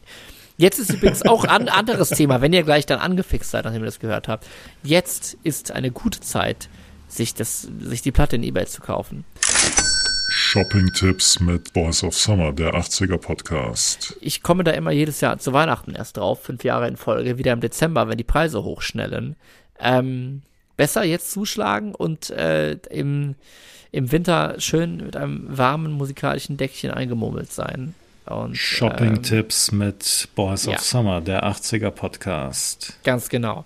[0.59, 3.85] Jetzt ist übrigens auch ein anderes Thema, wenn ihr gleich dann angefixt seid, nachdem ihr
[3.85, 4.45] das gehört habt.
[4.83, 6.67] Jetzt ist eine gute Zeit,
[7.07, 9.23] sich, das, sich die Platte in Ebay zu kaufen.
[10.27, 14.17] Shopping-Tipps mit Boys of Summer, der 80er Podcast.
[14.19, 17.53] Ich komme da immer jedes Jahr zu Weihnachten erst drauf, fünf Jahre in Folge, wieder
[17.53, 19.37] im Dezember, wenn die Preise hochschnellen.
[19.79, 20.41] Ähm,
[20.75, 23.35] besser jetzt zuschlagen und äh, im,
[23.93, 27.95] im Winter schön mit einem warmen musikalischen Deckchen eingemummelt sein.
[28.51, 30.73] Shopping-Tipps ähm, mit Boys ja.
[30.73, 32.97] of Summer, der 80er Podcast.
[33.03, 33.65] Ganz genau.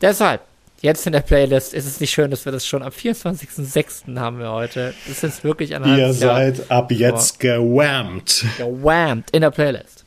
[0.00, 0.42] Deshalb,
[0.80, 4.18] jetzt in der Playlist ist es nicht schön, dass wir das schon am 24.06.
[4.18, 4.94] haben wir heute.
[5.06, 8.44] Das ist wirklich ein Ihr seid Jahr ab jetzt gewammt.
[8.56, 10.04] Gewammt in der Playlist.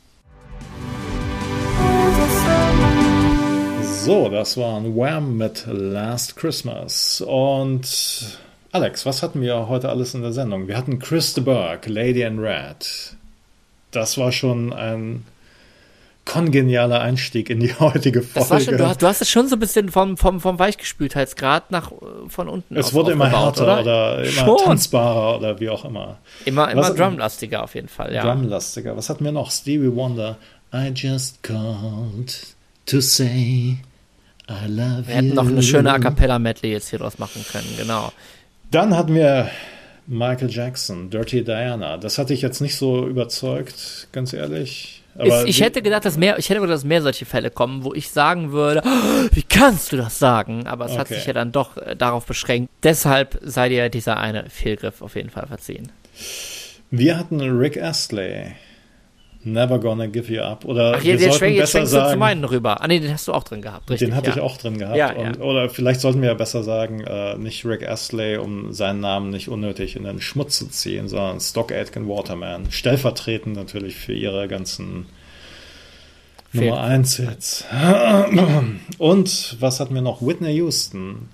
[4.04, 7.20] So, das war ein Wham mit Last Christmas.
[7.20, 8.38] Und
[8.72, 10.66] Alex, was hatten wir heute alles in der Sendung?
[10.66, 13.16] Wir hatten Chris de Burgh, Lady in Red
[13.92, 15.24] das war schon ein
[16.24, 18.64] kongenialer Einstieg in die heutige Folge.
[18.64, 21.92] Schon, du, hast, du hast es schon so ein bisschen vom, vom, vom Weichgespültheitsgrad nach
[22.28, 24.58] von unten Es wurde immer härter oder, oder immer schon.
[24.64, 26.18] tanzbarer oder wie auch immer.
[26.44, 28.22] Immer, immer drumlastiger auf jeden Fall, ja.
[28.22, 28.96] Drumlastiger.
[28.96, 29.50] Was hatten wir noch?
[29.50, 30.36] Stevie Wonder.
[30.74, 32.54] I just called
[32.86, 33.76] to say
[34.48, 37.68] I love Wir hätten noch eine schöne A Cappella Medley jetzt hier draus machen können,
[37.76, 38.12] genau.
[38.70, 39.50] Dann hatten wir
[40.06, 41.96] Michael Jackson, Dirty Diana.
[41.96, 45.02] Das hatte ich jetzt nicht so überzeugt, ganz ehrlich.
[45.16, 47.92] Aber ich, hätte gedacht, dass mehr, ich hätte gedacht, dass mehr solche Fälle kommen, wo
[47.92, 50.66] ich sagen würde, oh, wie kannst du das sagen?
[50.66, 51.00] Aber es okay.
[51.00, 52.70] hat sich ja dann doch äh, darauf beschränkt.
[52.82, 55.92] Deshalb sei dir dieser eine Fehlgriff auf jeden Fall verziehen.
[56.90, 58.52] Wir hatten Rick Astley.
[59.44, 60.64] Never Gonna Give You Up.
[60.64, 62.80] Oder Ach, wir jetzt, sollten jetzt besser sagen, du zu meinen rüber.
[62.80, 63.90] Ah, nee, den hast du auch drin gehabt.
[63.90, 64.36] Richtig, den hatte ja.
[64.36, 64.96] ich auch drin gehabt.
[64.96, 65.42] Ja, und, ja.
[65.42, 69.48] Oder vielleicht sollten wir ja besser sagen, äh, nicht Rick Astley, um seinen Namen nicht
[69.48, 72.70] unnötig in den Schmutz zu ziehen, sondern Stock Aitken Waterman.
[72.70, 75.06] Stellvertretend natürlich für ihre ganzen
[76.50, 76.70] Fehl.
[76.70, 77.64] Nummer 1 Hits.
[78.98, 80.22] Und was hatten wir noch?
[80.22, 81.28] Whitney Houston.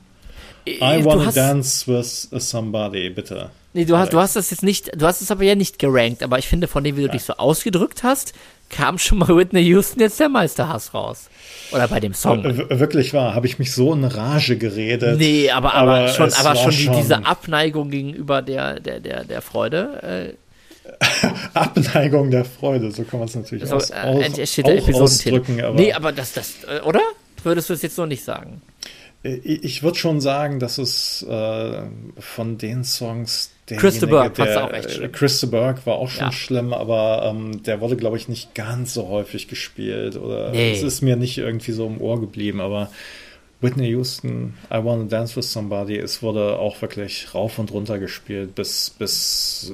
[0.67, 3.51] I wanna dance with somebody, bitte.
[3.75, 6.23] Nee, du hast, du hast das jetzt nicht, du hast es aber ja nicht gerankt,
[6.23, 7.13] aber ich finde, von dem, wie du ja.
[7.13, 8.33] dich so ausgedrückt hast,
[8.71, 11.29] kam schon mal Whitney Houston jetzt der Meisterhass raus.
[11.73, 12.45] Oder bei dem Song.
[12.45, 15.19] Wirklich wahr, habe ich mich so in Rage geredet.
[15.19, 19.25] Nee, aber, aber, aber schon, aber schon, die, schon, diese Abneigung gegenüber der, der, der,
[19.25, 20.35] der Freude.
[20.35, 25.63] Äh, Abneigung der Freude, so kann man es natürlich so, aus, äh, aus, auch ausdrücken.
[25.63, 27.03] Aber nee, aber das, das, äh, oder?
[27.45, 28.63] Würdest du es jetzt so nicht sagen?
[29.23, 31.83] Ich würde schon sagen, dass es äh,
[32.19, 35.13] von den Songs Chris de Burgh der, auch echt schlimm.
[35.13, 36.33] Chris de Burgh war auch schon ja.
[36.33, 40.17] schlimm, aber ähm, der wurde, glaube ich, nicht ganz so häufig gespielt.
[40.17, 40.73] Oder nee.
[40.73, 42.91] es ist mir nicht irgendwie so im Ohr geblieben, aber
[43.61, 48.55] Whitney Houston, I Wanna Dance with Somebody, es wurde auch wirklich rauf und runter gespielt,
[48.55, 49.73] bis, bis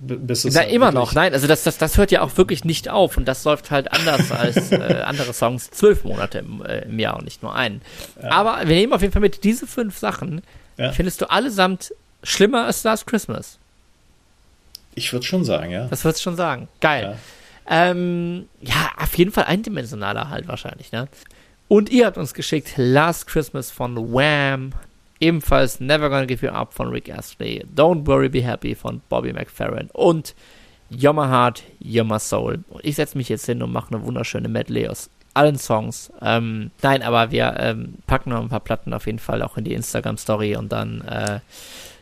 [0.00, 2.64] bis es Na, halt immer noch, nein, also das, das, das hört ja auch wirklich
[2.64, 6.84] nicht auf und das läuft halt anders als äh, andere Songs zwölf Monate im, äh,
[6.84, 7.82] im, Jahr und nicht nur einen.
[8.22, 8.30] Ja.
[8.30, 10.42] Aber wir nehmen auf jeden Fall mit diese fünf Sachen,
[10.78, 10.92] ja.
[10.92, 13.58] findest du allesamt schlimmer als Last Christmas?
[14.94, 15.86] Ich würde schon sagen, ja.
[15.86, 16.68] Das würdest schon sagen.
[16.80, 17.16] Geil.
[17.68, 17.90] Ja.
[17.90, 21.08] Ähm, ja, auf jeden Fall eindimensionaler halt wahrscheinlich, ne?
[21.68, 24.72] Und ihr habt uns geschickt Last Christmas von Wham,
[25.20, 29.32] ebenfalls Never Gonna Give You Up von Rick Astley, Don't Worry Be Happy von Bobby
[29.32, 30.34] McFerrin und
[30.90, 32.62] You're My Heart, You're My Soul.
[32.68, 36.12] Und ich setze mich jetzt hin und mache eine wunderschöne Medley aus allen Songs.
[36.20, 39.64] Ähm, nein, aber wir ähm, packen noch ein paar Platten auf jeden Fall auch in
[39.64, 41.40] die Instagram-Story und dann äh,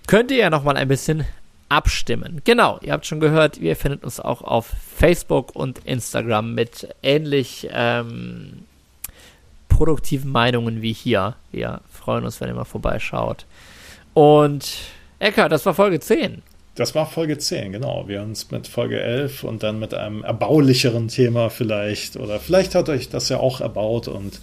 [0.07, 1.25] könnt ihr ja nochmal ein bisschen
[1.69, 2.41] abstimmen.
[2.45, 7.69] Genau, ihr habt schon gehört, ihr findet uns auch auf Facebook und Instagram mit ähnlich
[7.73, 8.65] ähm,
[9.69, 11.37] produktiven Meinungen wie hier.
[11.53, 13.47] Wir freuen uns, wenn ihr mal vorbeischaut.
[14.13, 14.79] Und
[15.21, 16.43] Ecker, das war Folge 10.
[16.75, 18.09] Das war Folge 10, genau.
[18.09, 22.89] Wir uns mit Folge 11 und dann mit einem erbaulicheren Thema vielleicht, oder vielleicht hat
[22.89, 24.41] euch das ja auch erbaut und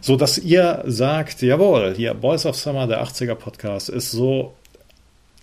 [0.00, 4.54] so, dass ihr sagt, jawohl, hier Boys of Summer, der 80er Podcast, ist so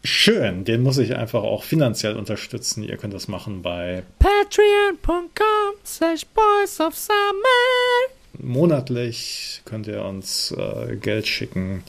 [0.03, 0.65] schön.
[0.65, 2.83] Den muss ich einfach auch finanziell unterstützen.
[2.83, 8.13] Ihr könnt das machen bei patreon.com slash boys of summer.
[8.39, 11.83] Monatlich könnt ihr uns äh, Geld schicken.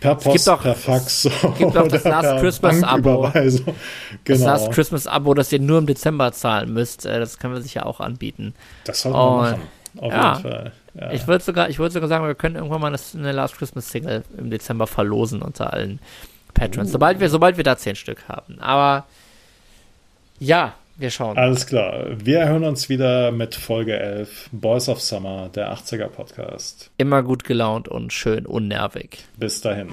[0.00, 1.26] Per Post, auch, per Fax.
[1.26, 3.30] Es gibt auch das Last Christmas Abo.
[3.32, 3.74] Genau.
[4.24, 7.04] Das Last Christmas Abo, das ihr nur im Dezember zahlen müsst.
[7.04, 8.54] Äh, das können wir sicher auch anbieten.
[8.84, 9.62] Das sollten wir machen.
[9.98, 10.32] Auf ja.
[10.32, 10.72] jeden Fall.
[10.94, 11.12] Ja.
[11.12, 14.50] Ich würde sogar, würd sogar sagen, wir können irgendwann mal eine Last Christmas Single im
[14.50, 16.00] Dezember verlosen unter allen
[16.60, 18.58] Patrons, sobald wir, sobald wir da zehn Stück haben.
[18.60, 19.06] Aber
[20.38, 21.38] ja, wir schauen.
[21.38, 22.04] Alles klar.
[22.22, 26.90] Wir hören uns wieder mit Folge 11, Boys of Summer, der 80er Podcast.
[26.98, 29.24] Immer gut gelaunt und schön unnervig.
[29.38, 29.88] Bis dahin.